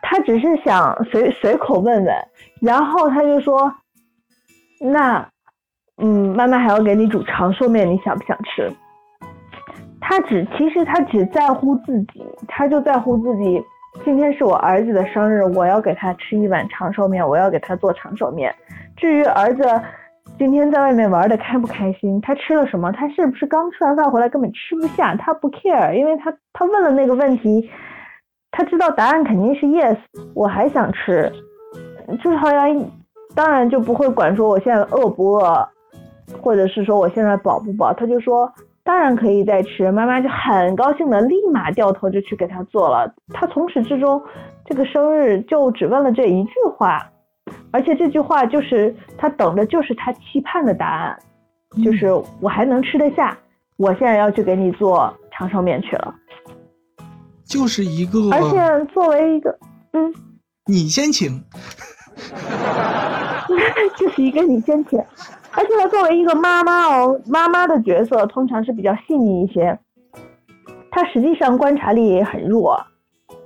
[0.00, 2.14] 他只是想随随口问问，
[2.62, 3.70] 然后他就说。
[4.82, 5.28] 那，
[5.98, 8.72] 嗯，妈妈还要给你煮长寿面，你想不想吃？
[10.00, 13.62] 他只其实他只在乎自己，他就在乎自己。
[14.04, 18.54] 今天是我儿子的生日，我要给他吃一碗长寿面，我要给他做长寿面。
[18.96, 19.62] 至于儿子
[20.38, 27.70] 今天在外面玩的开不开心，他吃了什么，他是不是刚吃完饭回来根本吃不下，他不 care，因为他他问了那个问题，
[28.50, 29.98] 他知道答案肯定是 yes，
[30.34, 31.30] 我还想吃，
[32.22, 32.68] 就是好像
[33.34, 35.68] 当然就不会管说我现在饿不饿，
[36.40, 38.52] 或者是说我现在饱不饱，他就说
[38.82, 44.22] 当然可以再吃，妈妈就很高兴的立马掉头就去给他做了，他从始至终
[44.64, 47.06] 这个生日就只问了这一句话。
[47.72, 51.18] 而且这句话就是他等的，就是他期盼的答案，
[51.84, 52.08] 就是
[52.40, 53.36] 我还能吃得下，
[53.76, 56.14] 我现在要去给你做长寿面去了，
[57.44, 58.30] 就是一个。
[58.30, 59.58] 而且作为一个，
[59.92, 60.14] 嗯，
[60.66, 61.42] 你先请，
[63.96, 64.98] 就是一个你先请，
[65.52, 69.78] 而且他作为一个妈妈哦，妈妈的角色通常是比较细腻一些，
[70.90, 72.80] 他实际上观察力也很弱，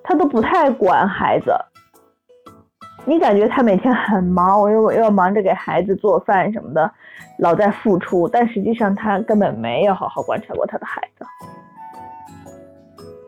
[0.03, 1.53] 他都不太管孩子。
[3.07, 6.91] 你感觉他每天很忙，我又我又忙着给孩子做饭什么的，
[7.39, 11.27] 老在付出，但实际上他根本没有好好观察过他的孩子。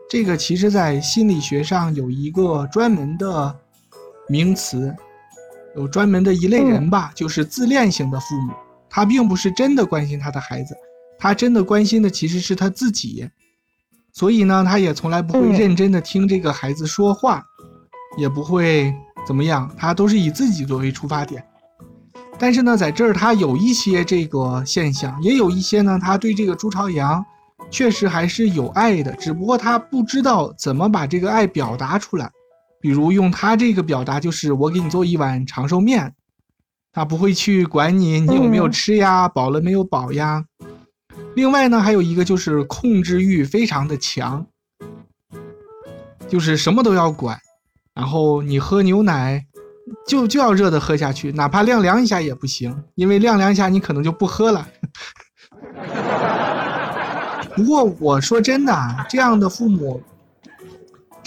[0.09, 3.53] 这个其实，在心理学上有一个专门的
[4.27, 4.95] 名词，
[5.77, 8.53] 有专门的一类人吧，就是自恋型的父母。
[8.89, 10.75] 他并不是真的关心他的孩子，
[11.17, 13.29] 他真的关心的其实是他自己，
[14.11, 17.43] 所以呢，他也从来不会认真的听这个孩子说话，
[18.17, 18.93] 也不会。
[19.25, 19.69] 怎么样？
[19.75, 21.43] 他都是以自己作为出发点，
[22.39, 27.25] 但是呢，在这儿他有一些这个现象，也有一些呢，他对这个朱朝阳
[27.69, 32.31] 确实还是有爱的，只不过他不知道怎么把这个爱表达出来。
[32.79, 36.13] 比如用他这个表达，就是我给你做一碗长寿面，
[36.91, 40.45] 他不会去管你你有没有吃呀，饱了没有饱呀。
[41.35, 44.45] 另外呢，还有一个就是控制欲非常的强，
[46.27, 47.39] 就是什么都要管。
[47.93, 49.43] 然后你喝牛奶，
[50.07, 54.67] 就就要热的喝下去，哪怕晾凉一下也不行，因为晾凉一下你可能就不喝了。
[57.55, 60.01] 不过我说真的，这样的父母，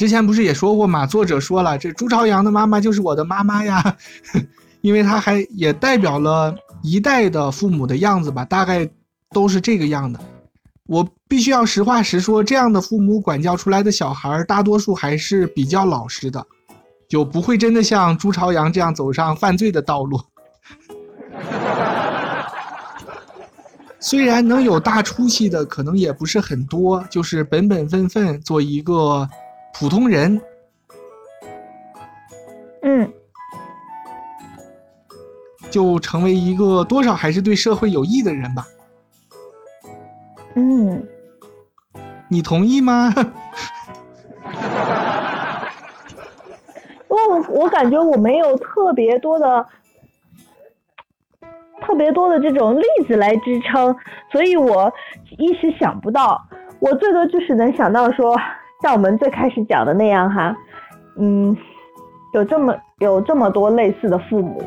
[0.00, 1.04] 之前不是也说过吗？
[1.04, 3.98] 作者说了，这朱朝阳的妈妈就是我的妈妈呀，
[4.80, 8.88] 因为他还也代表了一代的父母的样子吧，大概
[9.30, 10.18] 都是这个样的。
[10.86, 16.46] 我必须要实话实说，这样的父母管教出来的小孩，大多数还是比较老实的。
[17.06, 20.18] 就不会真的像朱朝阳这样走上犯罪的道路。
[24.00, 29.28] 虽然能有大出息的可能也不是很多，就是本本分分做一个
[29.74, 30.40] 普通人。
[32.82, 33.12] 嗯，
[35.70, 38.66] 就成为一个多少还是对社会有益的人吧。
[40.54, 41.06] 嗯，
[42.28, 43.12] 你同意吗？
[47.48, 49.66] 我感觉我没有特别多的、
[51.82, 53.94] 特别多的这种例子来支撑，
[54.32, 54.92] 所以我
[55.38, 56.40] 一时想不到。
[56.78, 58.34] 我最多就是能想到说，
[58.82, 60.56] 像我们最开始讲的那样哈，
[61.16, 61.56] 嗯，
[62.34, 64.62] 有这么有这么多类似的父母，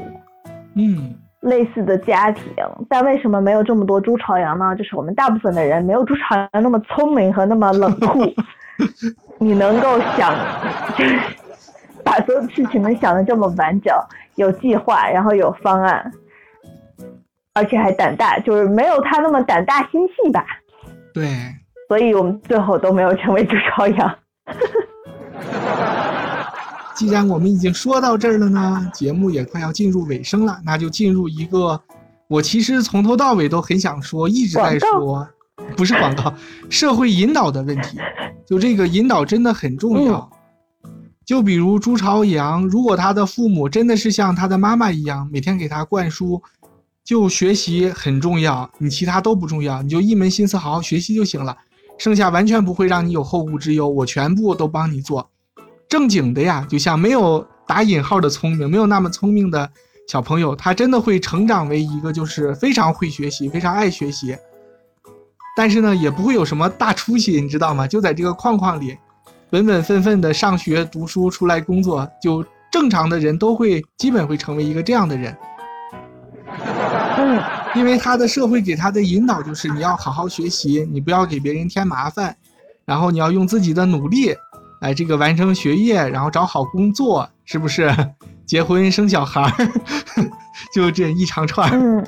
[0.75, 2.43] 嗯，类似的家庭，
[2.89, 4.75] 但为什么没有这么多朱朝阳呢？
[4.75, 8.23] 就是我们大部分的人没有朱朝阳那么聪明和那么冷酷，
[9.39, 10.33] 你能够想。
[12.05, 13.95] 把所有事情能想的这么完整，
[14.35, 16.11] 有计划，然后有方案，
[17.53, 20.45] 而且还胆大，就是没有他那么胆大心细吧？
[21.13, 21.23] 对，
[21.87, 24.15] 所以我们最后都没有成为朱朝阳。
[26.95, 31.81] 既然我们已经说到这儿了呢，节目也快要进入尾声了，那就进入一个
[32.27, 35.27] 我其实从头到尾都很想说，一直在说，
[35.75, 36.33] 不是广告，
[36.69, 37.97] 社会引导的问题。
[38.45, 40.29] 就这个引导真的很重要。
[41.25, 46.41] 就比如朱朝阳，如果他的父母真的是像他的妈妈一样，每天给他灌输，
[47.03, 51.57] 就学习很重要，你其他都不重要，你就一门心思好好学习就行了，
[51.97, 55.29] 剩下完全不会让你有后顾之忧，我全部都帮你做。
[55.87, 59.69] 正经的呀，就像没有打引号的聪明，没有那么聪明的
[60.07, 64.35] 小朋友，他真的会成长为一个就是非常会学习、非常爱学习，
[65.55, 67.87] 但是呢，也不会有什么大出息，你知道吗？
[67.87, 68.97] 就在这个框框里。
[69.49, 75.37] 本本分分的上学读书出来工作，就正常的人都会基本会成为一个这样的人。
[77.17, 77.39] 嗯，
[77.75, 82.35] 因为他的社会给他的引导就是你要好好学习，你不要给别人添麻烦，
[82.85, 84.35] 然后你要用自己的努力
[84.81, 87.93] 来这个完成学业，然后找好工作，是不是？
[88.45, 89.51] 结婚生小孩儿，
[90.73, 91.69] 就这一长串。
[91.71, 92.05] 嗯，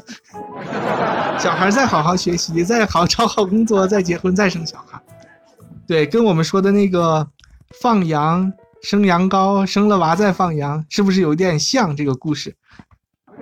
[1.40, 5.02] 小孩再好好学习，再好找好工作，再结婚，再生小孩。
[5.88, 7.28] 对，跟我们说的那个。
[7.82, 8.54] 放羊
[8.84, 12.56] 生羊羔，生了娃再放羊，是不是有点像这个故事？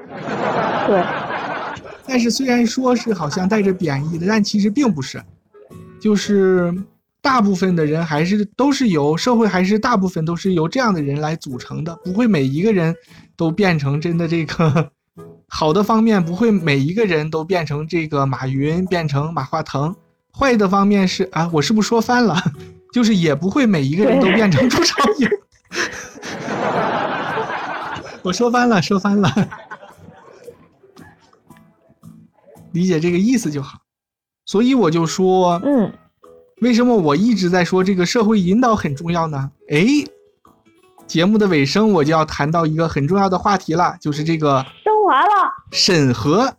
[0.87, 1.03] 对，
[2.05, 5.23] 但是虽然说是好像带着贬义的，但其实并不是，
[5.99, 6.73] 就是
[7.21, 12.95] 大部分的人还是都是由社会还是大部分都是由这样的人来组成的，不会每一个人
[13.37, 14.91] 都变成真的这个
[15.47, 19.95] 好的方面，不会每一个人都变成这个马云变成马化腾，
[20.37, 22.35] 坏的方面是啊，我是不是说翻了？
[22.93, 25.31] 就是也不会每一个人都变成朱朝阳。
[28.21, 29.33] 我说翻了，说翻了，
[32.73, 33.79] 理解这个意思就好。
[34.45, 35.93] 所以我就说，嗯，
[36.61, 39.49] 为什么我一直在说这个社会引导很重要呢？
[39.69, 39.85] 哎，
[41.07, 46.53] 节目的尾声我就要谈到一个很重要的话题了，就是这个升华了，审核，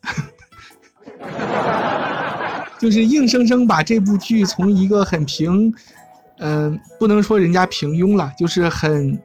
[2.81, 5.71] 就是硬生生把这部剧从一个很平，
[6.39, 9.21] 嗯、不能说人家平庸了，就是很。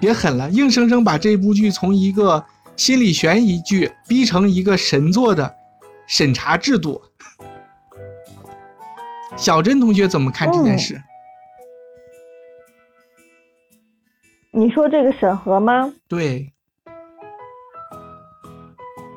[0.00, 2.44] 别狠了，硬生生把这部剧从一个
[2.76, 5.54] 心理悬疑剧逼成一个神作的
[6.06, 7.02] 审查制度。
[9.36, 11.00] 小珍同学怎么看这件事？
[14.52, 15.92] 你说这个审核吗？
[16.06, 16.52] 对，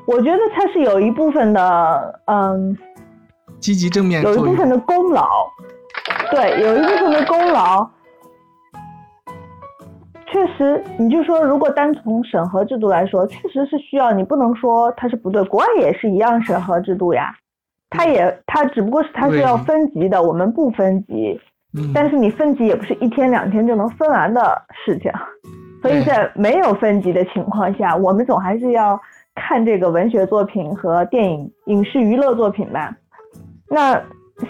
[0.07, 2.75] 我觉得它是有一部分的，嗯，
[3.59, 4.23] 积极正面。
[4.23, 5.47] 有一部分的功劳，
[6.31, 7.87] 对，有一部分的功劳。
[10.31, 15.43] 确实，你就说，如果单从审核制度来说，确实是需要，你不能说它是不对。
[15.45, 17.33] 国外也是一样审核制度呀，
[17.89, 21.39] 它也它只不过是它是要分级的，我们不分级，
[21.77, 25.11] 嗯，但是你分级也不是一天两天就能分完的事情，
[25.81, 28.99] 所以在没有分级的情况下，我们总还是要
[29.33, 32.93] 看这个文学作品和电影、影视娱乐作品吧。
[33.69, 34.01] 那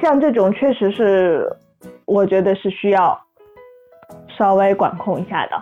[0.01, 1.47] 像这种确实是，
[2.05, 3.19] 我觉得是需要
[4.37, 5.59] 稍微管控一下的，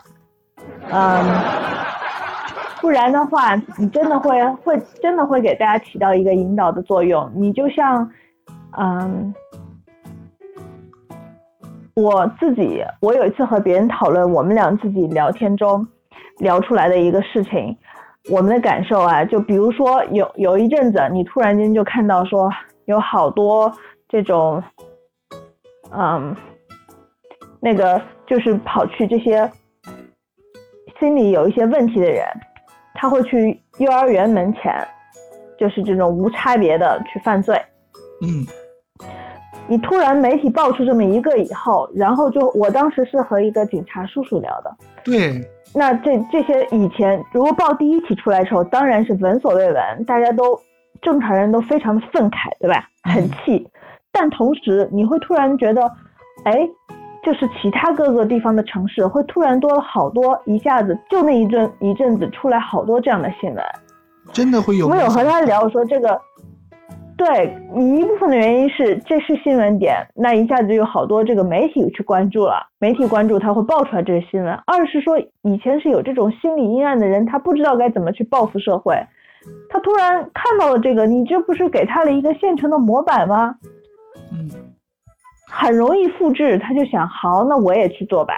[0.91, 1.23] 嗯，
[2.81, 7.31] 不然的话，你真的会会真的会给大家起到一个引导的作用。
[7.33, 8.11] 你就像，
[8.77, 9.33] 嗯，
[11.95, 15.87] 我自己，我有一次和别人讨论，我们俩自己聊天中
[16.39, 17.77] 聊出来的一个事情，
[18.29, 22.51] 我们的感受啊，就比如说有有一阵子，你突然间就看到说
[22.85, 23.71] 有好多
[24.09, 24.61] 这种，
[25.91, 26.35] 嗯，
[27.65, 29.51] 那个就是跑去这些
[30.99, 32.23] 心理有一些问题的人，
[32.93, 34.71] 他会去幼儿园门前，
[35.57, 37.59] 就是这种无差别的去犯罪。
[38.21, 38.45] 嗯
[39.67, 44.71] 你突然媒体爆出这么一个以后，然后就我当时是和一个警察叔叔聊的，
[45.03, 45.41] 对，
[45.73, 50.61] 那这这些以前如果报第一起出来的时候，当然是闻所未闻，大家都
[51.01, 52.87] 正常人都非常的愤慨，对吧？
[53.01, 53.67] 很气，
[54.11, 55.91] 但同时你会突然觉得，
[56.43, 56.69] 哎，
[57.25, 63.63] 就是其他各个地方的城市会突然多了好多，一下子就那一阵一阵子出来好多这样的新闻。
[64.31, 64.87] 真的会有。
[64.87, 66.21] 我有和他聊，我说这个，
[67.17, 74.53] 对你一部分的原因是这是新闻点，那一下子就有好多这个媒体去关注了，媒体关注他会爆出来这个新闻。
[74.67, 78.95] 二是说以前是有这种心理阴暗的人，他不知道该怎么去报复社会，
[79.69, 83.55] 他突然看到了这个，你这不是给他了一个现成的模板吗？
[84.31, 84.49] 嗯，
[85.57, 88.33] 很容易复制，他就想好，那我也去做吧，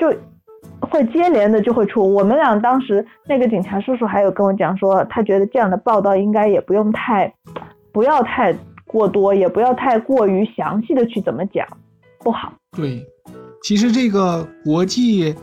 [0.00, 0.10] 就
[0.80, 2.02] 会接连的就会出。
[2.14, 7.32] 我们俩当时那个警察叔叔还有跟我讲说，他觉得这样的报道应该也不用太，
[7.92, 8.56] 不要太
[8.86, 11.66] 过多，也不要太过于详细的去怎么讲，
[12.20, 12.52] 不好。
[12.74, 13.04] 对，
[13.62, 15.34] 其实这个国际，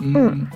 [0.00, 0.46] 嗯，嗯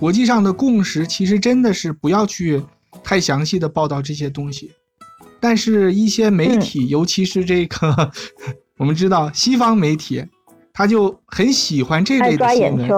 [0.00, 2.62] 国际上的共识其实真的是不要去
[3.04, 4.72] 太详细的报道这些东西，
[5.40, 8.10] 但是一些媒体，尤其是这个
[8.82, 10.26] 我们知道西方媒体，
[10.72, 12.90] 他就很喜欢这类的新闻，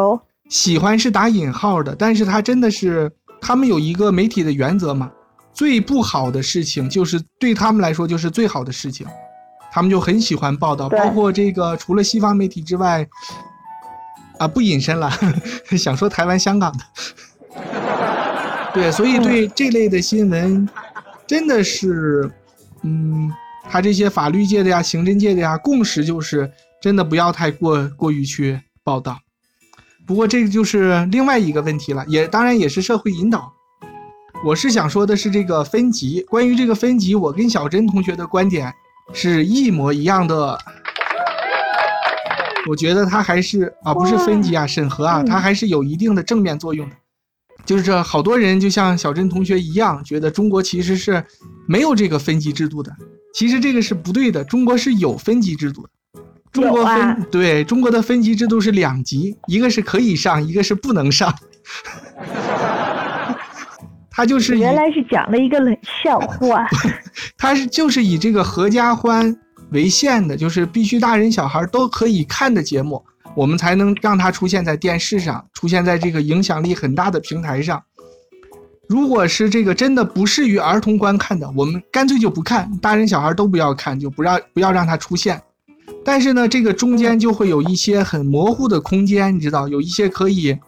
[0.49, 5.13] 喜欢是打引号的，但是他真的是他们有一个媒体的原则嘛，
[5.53, 9.07] 最不好的事情就是对他们来说就是最好的事情，
[9.71, 13.07] 他们就很喜欢报道，包括这个除了西方媒体之外，
[14.39, 15.13] 啊不隐身了，
[15.77, 17.63] 想说台湾、香港的，
[18.73, 20.67] 对，所以对这类的新闻
[21.27, 22.31] 真的是，
[22.81, 23.31] 嗯，
[23.69, 26.51] 他这些法律界的呀、刑侦界的呀，共识就是
[26.81, 29.19] 真的不要太过过于去报道。
[30.07, 33.53] 不过这个就是另外一个问题了，也当然也是社会引导。
[34.45, 38.73] 我是想说的是这个分级，关于这个分级，我跟小珍同学的观点
[39.15, 40.59] 是一模一样的。
[42.69, 46.97] 我觉得它还是啊，不是分级啊，审核啊，他还是有一定的正面作用的。
[47.65, 51.25] 就是这好多人就像小珍同学一样，觉得中国其实是
[51.67, 52.95] 没有这个分级制度的。
[53.35, 55.89] 其实这个是不对的，中国是有分级制度的。
[56.53, 61.35] 中国分、啊对中国的分级制度是两级，一个是可以上，一个是不能上。
[64.09, 66.65] 他就是原来是讲了一个冷笑话。
[67.37, 69.37] 他是就是以这个合家欢
[69.73, 73.05] 为限的，就是必须大人小孩都可以看的节目，
[73.35, 77.83] 我们才能让它出现在电视上，出现在这个影响力很大的平台上。
[78.89, 85.41] 如果是这个真的不适于儿童观看的，我们干脆就不看，大人小孩都不要看，就不让不要让它出现。
[86.05, 90.59] 但是呢，这个中间就会有一些很模糊的空间，你知道，有一些可以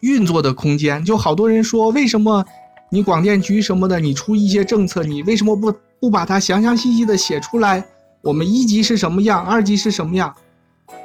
[0.00, 1.02] 运作的空间。
[1.04, 2.44] 就好多人说，为什么
[2.90, 7.82] 你广电局什么的，你出一些政策，你为什么不不把它详详细细的写出来？
[8.22, 10.34] 我们一级是什么样，二级是什么样？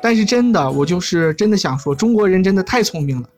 [0.02, 3.30] 但是真的，我就是真的想说，中国人真的太聪明了。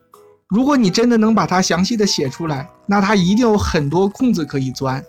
[0.49, 5.03] 如果你真的能把它详细的写出来，那它一定有很多空子可以钻。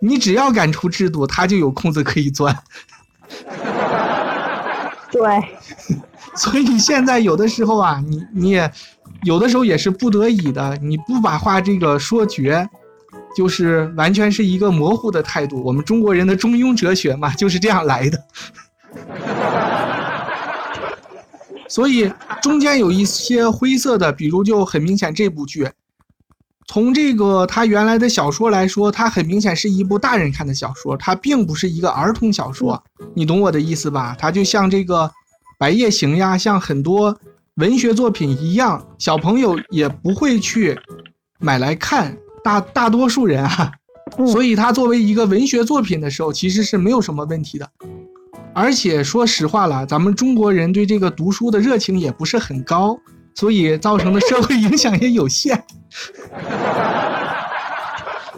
[0.00, 2.56] 你只要敢出制度，它就有空子可以钻。
[5.10, 5.22] 对，
[6.34, 8.70] 所以现在有的时候啊，你你也
[9.22, 12.68] 有的时候也是不得已的，你不把话这个说绝，
[13.36, 15.62] 就是完全是一个模糊的态度。
[15.62, 18.18] 我们中国人的中庸哲学嘛，就是这样来的。
[21.74, 22.08] 所以
[22.40, 25.68] 中间有一些灰色的，比如就很明显这部剧，
[26.68, 32.80] 从这个它原来的小说来说，它很明显是一部大人看的小说，它并不是一个儿童小说，
[33.12, 34.14] 你懂我的意思吧？
[34.16, 35.06] 它就像这个
[35.58, 37.18] 《白夜行》呀，像很多
[37.56, 40.78] 文学作品一样，小朋友也不会去
[41.40, 43.72] 买来看，大大多数人啊，
[44.30, 47.68] 所以它作为一个文学作品的时候，其实是没有什么问题的。
[48.54, 52.96] 而且说实话了，咱们中国人对这个读书的热情也不是很高，
[53.34, 55.62] 所以造成的社会影响也有限。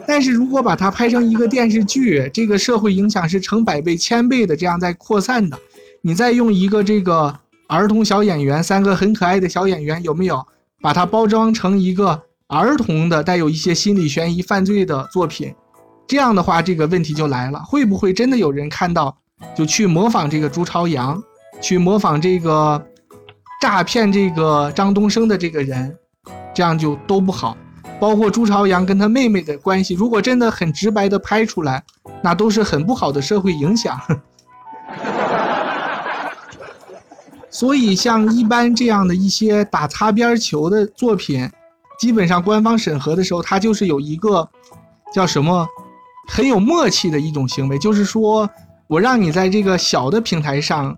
[0.09, 5.59] 但是如果把它拍成一个电视剧，这个社会影响是成百倍、千倍的这样在扩散的。
[6.01, 10.47] 你再用一个这个儿童小演员，三个很可爱的小演员，有没有
[10.81, 15.55] 把它包装成一个儿童的、带有一些心理悬疑、犯罪的作品？
[16.07, 19.19] 这样的话，这个问题就来了，会不会真的有人看到？
[19.55, 21.23] 就去模仿这个朱朝阳，
[21.61, 22.87] 去模仿这个
[23.61, 25.97] 诈骗这个张东升的这个人，
[26.55, 27.57] 这样就都不好。
[27.99, 31.83] 包括朱朝阳跟他妹妹的关系，如果真的很直白的拍出来，
[32.23, 33.99] 那都是很不好的社会影响。
[37.51, 41.51] 所以像一般这样的一些打擦边球的作品，
[41.99, 44.47] 基本上官方审核的时候，它就是有一个
[45.13, 45.67] 叫什么
[46.29, 48.49] 很有默契的一种行为，就是说。
[48.89, 50.97] 我让你在这个小的平台上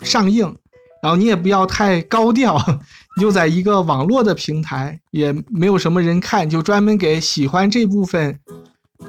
[0.00, 0.54] 上映，
[1.02, 2.56] 然后你也不要太高调，
[3.16, 8.38] 你就在一个网络的平台，也没有什么人看，就专门给喜欢这部分，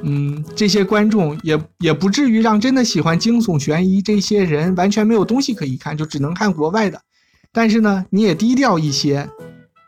[0.01, 7.01] 嗯，这些观众也也不至于让真的喜欢惊悚悬疑这些人完全没有东西可以看，就只能看国外的。
[7.51, 9.29] 但是呢，你也低调一些。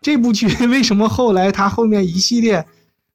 [0.02, 2.66] 这部剧 为什么后来它后面一系列？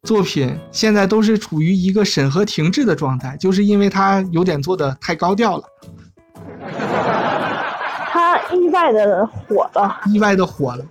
[0.03, 5.65] 作品现在都是处于一个审核停滞的状态，就是因为他有点做的太高调了。
[8.11, 10.85] 他意外的火了，意外的火了。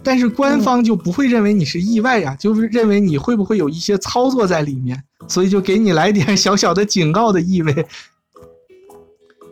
[0.00, 7.86] 但是官方就不会认为你是意外呀，就是认为你会不会有一些操作在里面，所以就给你来点小小的警告的意味。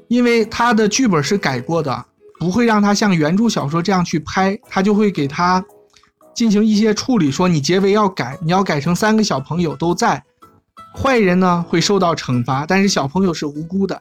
[0.06, 2.04] 因为他的剧本是改过的，
[2.38, 5.64] 不会让他像原著小说这样去拍，他就会给他。
[6.40, 10.24] 进行一些处理，说你结尾要改，你要改成三个小朋友都在，
[10.96, 14.00] 坏人呢会受到惩罚，但是小朋友是无辜的，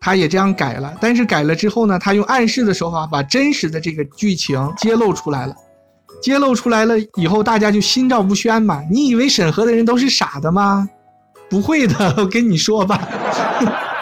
[0.00, 0.96] 他也这样改了。
[0.98, 5.54] 但是改了之后呢，他用暗示的手法把真实的这个剧情揭露出来了，
[6.22, 8.82] 揭露出来了以后，大家就心照不宣嘛。
[8.90, 10.88] 你以为审核的人都是傻的吗？
[11.50, 13.06] 不会的， 我跟你说吧，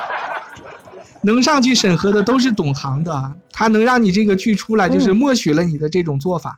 [1.21, 6.57] 能上去审核的都是懂行的，他能让你这个剧出来，就是默许了你的这种做法。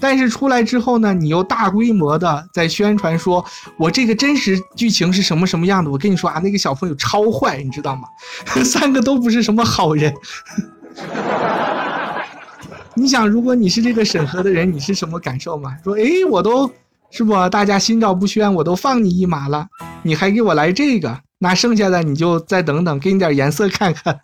[0.00, 3.44] 但是出来之后呢，你又大规模的在宣传说，
[3.76, 5.90] 我这个真实剧情是什么什么样的？
[5.90, 8.08] 我跟你说啊，那个小朋友超坏，你知道吗？
[8.64, 10.12] 三个都不是什么好人。
[12.94, 15.76] 你想，如果你是这个审核的人，你是什么感受吗？
[15.84, 16.70] 说，哎，我都
[17.10, 19.68] 是不，大家心照不宣，我都放你一马了，
[20.02, 21.20] 你还给我来这个？
[21.38, 24.20] 那剩下的你就再等等，给你点颜色看看。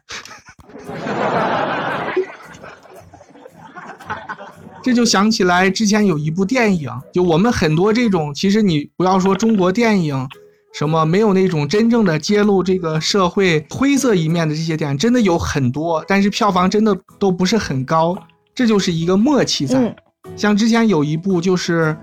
[4.86, 10.28] 这就想起来之前有一部电影，就我们很多这种，其实你不要说中国电影，
[10.72, 18.16] 什么没有那种真正的揭露这个社会灰色一面的这些电影，真的有很多，但是票房真的都不是很高，
[18.54, 19.96] 这就是一个默契在。
[20.36, 21.96] 像之前有一部就是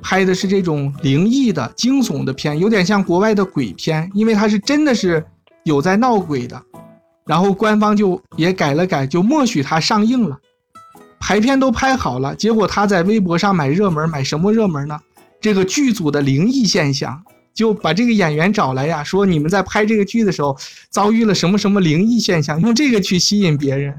[0.00, 5.22] 拍的是这种灵异的惊悚的片，有点像国外的鬼片，因为它是真的是
[5.64, 6.58] 有在闹鬼的，
[7.26, 10.38] 然后官方就也改了改，就默许它上映了。
[11.20, 14.98] 排片都拍好了，结果他在微博上买热门，买什么热门呢？
[15.40, 17.22] 这个剧组的灵异现象，
[17.54, 20.56] 就把这个演员找来呀，说你们在拍这个剧的时候
[20.88, 23.94] 遭遇了什么什么灵异现象，用这个去吸引别人。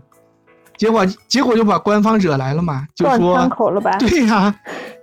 [0.78, 3.92] 结果结果就把官方惹来了嘛，就说枪口了吧？
[4.00, 4.54] 对呀、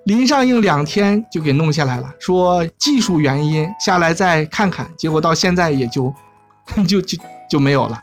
[0.07, 6.13] 临上映两天就给弄下来了，说技术原因下来再看看，结果到现在也就
[6.89, 8.03] 就就就没有了。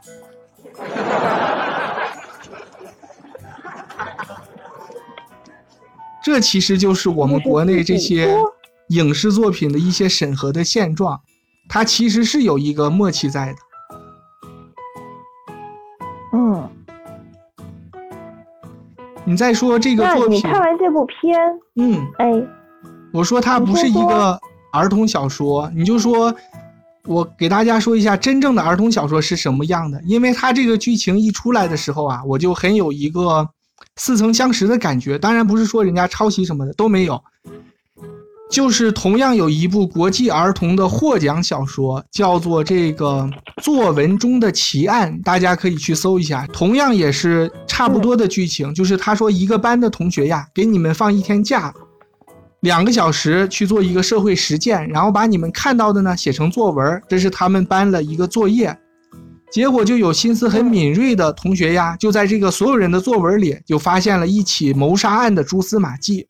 [6.26, 8.36] 这其实就是我们国内这些
[8.88, 11.22] 影视作品的一些审核的现状，
[11.70, 13.60] 它其实是有一个默契在的。
[16.34, 16.68] 嗯，
[19.24, 21.40] 你再说这个作品，你看完这部片，
[21.76, 22.32] 嗯，哎，
[23.14, 24.40] 我说它不是一个
[24.74, 26.34] 儿童小说，你就说，
[27.06, 30.02] 我给大家说一下真正的儿童小说是什么样的。
[30.04, 33.48] 因为它这个剧情一出来的时候啊，我就很有一个
[33.96, 35.18] 似曾相识的感觉。
[35.18, 37.22] 当然不是说人家抄袭什么的都没有，
[38.50, 43.30] 就是同样有一部国际儿童的获奖小说，叫做这个
[43.64, 46.46] 《作文中的奇案》，大家可以去搜一下。
[46.54, 51.74] 同样也是差不多的剧情，就是他说一个班的同学呀，给你们放一天假。
[52.62, 58.76] 两个小时去做一个社会实践，然后把你们看到的呢写成作文，这是他们班的一个作业。
[59.52, 66.28] 结果就有心思很敏锐的同学呀，就在这个所有人的作文里，就发现了一起谋杀案的蛛丝马迹。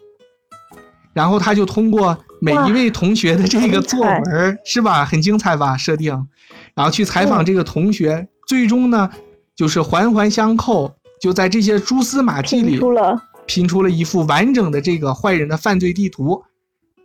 [1.14, 5.06] 然后他就通过每一位同学的这个作文，是吧？
[5.06, 5.78] 很精彩吧？
[5.78, 6.28] 设定，
[6.76, 9.10] 然后去采访这个同学，最终呢，
[9.56, 16.44] 就是环环相扣，就在这些蛛丝马迹里拼出了拼出了一幅完整的这个坏人的犯罪地图，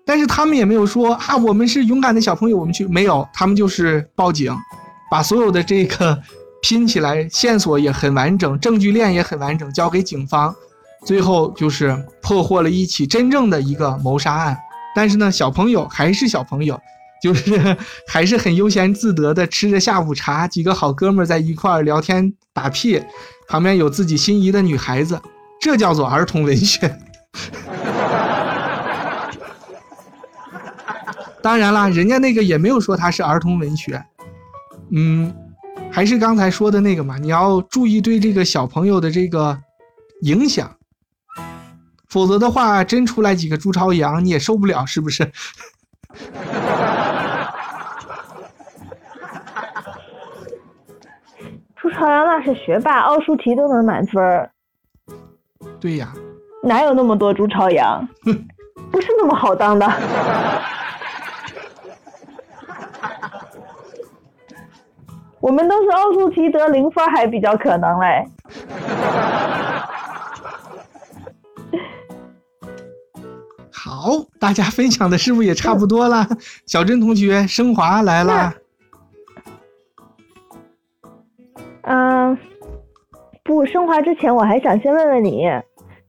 [0.05, 4.53] 但是他们也没有说啊，我们是勇敢的小朋友，我们去没有，他们就是报警，
[5.11, 6.23] 把所有的这个
[6.63, 10.55] 拼起来，线索也很完整，证据链也很完整，交给警方，
[11.05, 14.57] 最后就是破获了一起真正的一个谋杀案。
[14.95, 16.81] 但是呢，小朋友还是小朋友，
[17.23, 23.03] 就是 还是很悠闲自得的吃着下午茶，几个好哥们在一块儿聊天打屁，
[23.49, 25.21] 旁边有自己心仪的女孩子。
[25.61, 26.99] 这叫做儿童文学。
[31.43, 34.03] 当然啦，人家那个也没有说他是儿童文学，
[34.93, 35.33] 嗯，
[35.91, 39.59] 还是刚才说的那个嘛，你要注意对这个小朋友的这个
[40.23, 40.77] 影响，
[42.09, 45.31] 否则的话，真出来几个朱朝阳你也受不了，是不是？
[51.77, 54.51] 朱朝阳那是学霸，奥数题都能满分儿，
[55.81, 56.13] 对呀，
[56.63, 58.07] 哪有那么多朱朝阳？
[58.91, 59.87] 不是那么好当的。
[65.41, 68.29] 我们都是奥数题得零分还比较可能嘞。
[73.73, 76.27] 好，大家分享的是不是也差不多了？
[76.67, 78.53] 小珍同学，升华来了。
[81.83, 82.37] 嗯，
[83.43, 85.49] 不升华之前，我还想先问问你，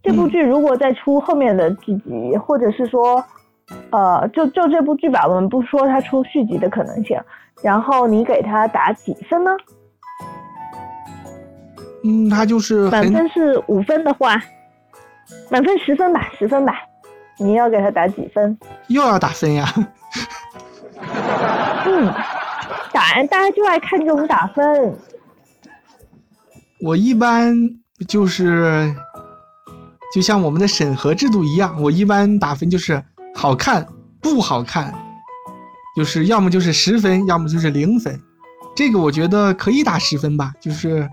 [0.04, 3.24] 这部剧如果再出后面的剧集，或者是说，
[3.92, 7.20] 呃，就就这部剧吧，我们不说它出续集的可能性，
[7.62, 9.52] 然后你给它打几分呢？
[12.04, 14.42] 嗯，它就是满分是五分的话，
[15.50, 16.74] 满分十分吧，十分吧，
[17.38, 18.58] 你要给它打几分？
[18.88, 19.68] 又要打分呀。
[21.86, 22.06] 嗯，
[22.94, 24.96] 打大家就爱看这种打分。
[26.84, 27.54] 我一般
[28.08, 28.92] 就是，
[30.14, 33.04] 就像我们的审核制度一样，我一般打分就是
[33.34, 33.88] 好看
[34.22, 34.94] 不好看，
[35.96, 38.22] 就是要么就是十分，要么就是零分。
[38.76, 41.10] 这个我觉得可以打十分吧，就是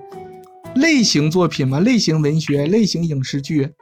[0.76, 3.72] 类型作品嘛，类型文学、类型影视剧，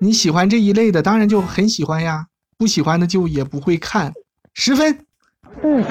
[0.00, 2.24] 你喜欢这一类的，当然就很喜欢呀；
[2.58, 4.12] 不喜欢的就也不会看，
[4.54, 5.06] 十分。
[5.62, 5.84] 嗯，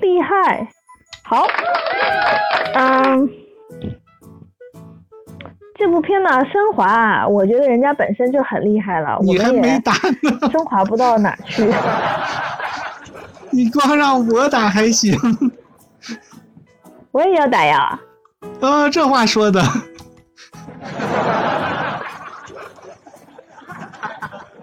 [0.00, 0.66] 厉害，
[1.22, 1.46] 好，
[2.74, 3.28] 嗯，
[5.80, 11.66] 这部片呢，升华啊，我觉得人家本身就很厉害了，我你还们也没打呢，升华不到哪去。
[13.48, 15.18] 你光让我打还行。
[17.12, 17.98] 我也要打呀，
[18.60, 19.62] 啊，这话说的。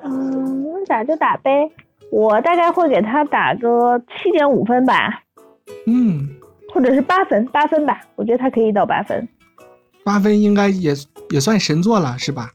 [0.04, 1.72] 嗯，打就打呗，
[2.12, 5.24] 我大概会给他打个七点五分吧，
[5.88, 6.30] 嗯，
[6.72, 9.28] 或者是八分，八分吧，我觉得他可以到八分。
[10.08, 10.94] 八分应该也
[11.32, 12.50] 也算神作了，是吧？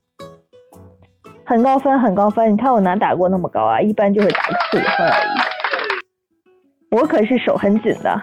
[1.44, 2.50] 很高分，很高分。
[2.50, 3.78] 你看我哪打过那么高啊？
[3.78, 5.28] 一般就是打个四五分而已。
[6.96, 8.22] 我可是手很紧的。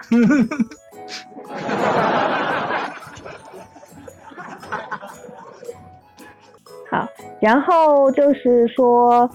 [6.90, 7.08] 好
[7.40, 9.30] 然后就是说，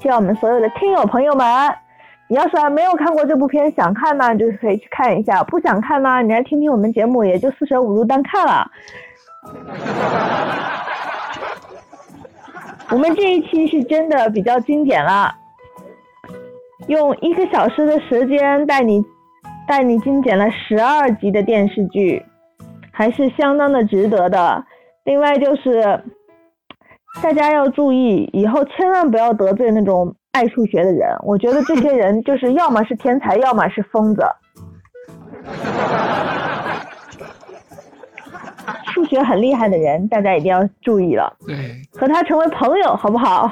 [0.00, 1.44] 希望我们所有的听友朋友们，
[2.34, 8.68] 你要是还没有看过这部片，想看呢，就是可以去看一下；不想看呢，你来听听我们节目，也就四舍五入当看了。
[12.90, 15.32] 我们这一期是真的比较经典了，
[16.88, 19.00] 用一个小时的时间带你
[19.68, 22.20] 带你精简了十二集的电视剧，
[22.90, 24.64] 还是相当的值得的。
[25.04, 26.02] 另外就是
[27.22, 31.08] 大家要注意，以后千万不要得罪那种爱数学的人。
[31.22, 34.22] 我觉得这些人 就是要么是天才，要么是疯子。
[38.92, 43.50] 数学很厉害的人，大家一定要注意了，对，和他成为朋友，好不好？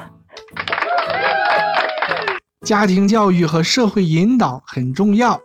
[2.62, 5.40] 家庭教育和社会引导很重要。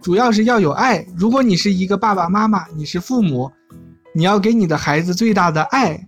[0.00, 1.04] 主要是要有爱。
[1.16, 3.50] 如果你是一个爸爸妈妈，你是父母，
[4.12, 5.98] 你要给你的孩子最大的爱，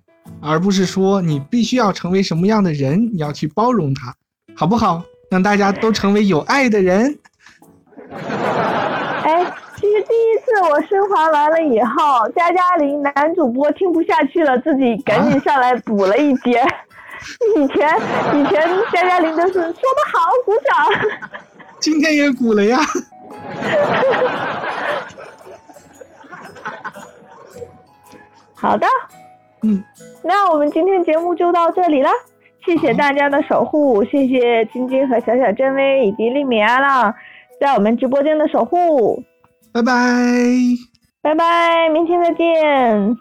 [0.41, 4.15] 而不是说你必须要成为什么样的人，你要去包容他，
[4.55, 5.03] 好不好？
[5.31, 7.19] 让大家都成为有爱的人。
[8.11, 9.47] 哎，
[9.77, 16.63] 其实第一次我升华完了以后，加加林男主播听不下去了，自己赶紧上来补了一节。
[17.57, 17.89] 以前
[18.35, 19.75] 以前加加林都是说的
[20.13, 20.75] 好，鼓掌。
[21.79, 22.81] 今天也鼓了呀。
[28.63, 28.87] 好的，
[29.65, 29.83] 嗯，
[30.23, 32.09] 那我们今天节目就到这里了，
[32.65, 37.13] 谢谢大家的守护，谢谢晶晶和小小真薇以及丽米阿浪
[37.61, 39.21] 在我们直播间的守护，
[39.73, 39.93] 拜拜，
[41.23, 43.17] 拜拜，明天再见。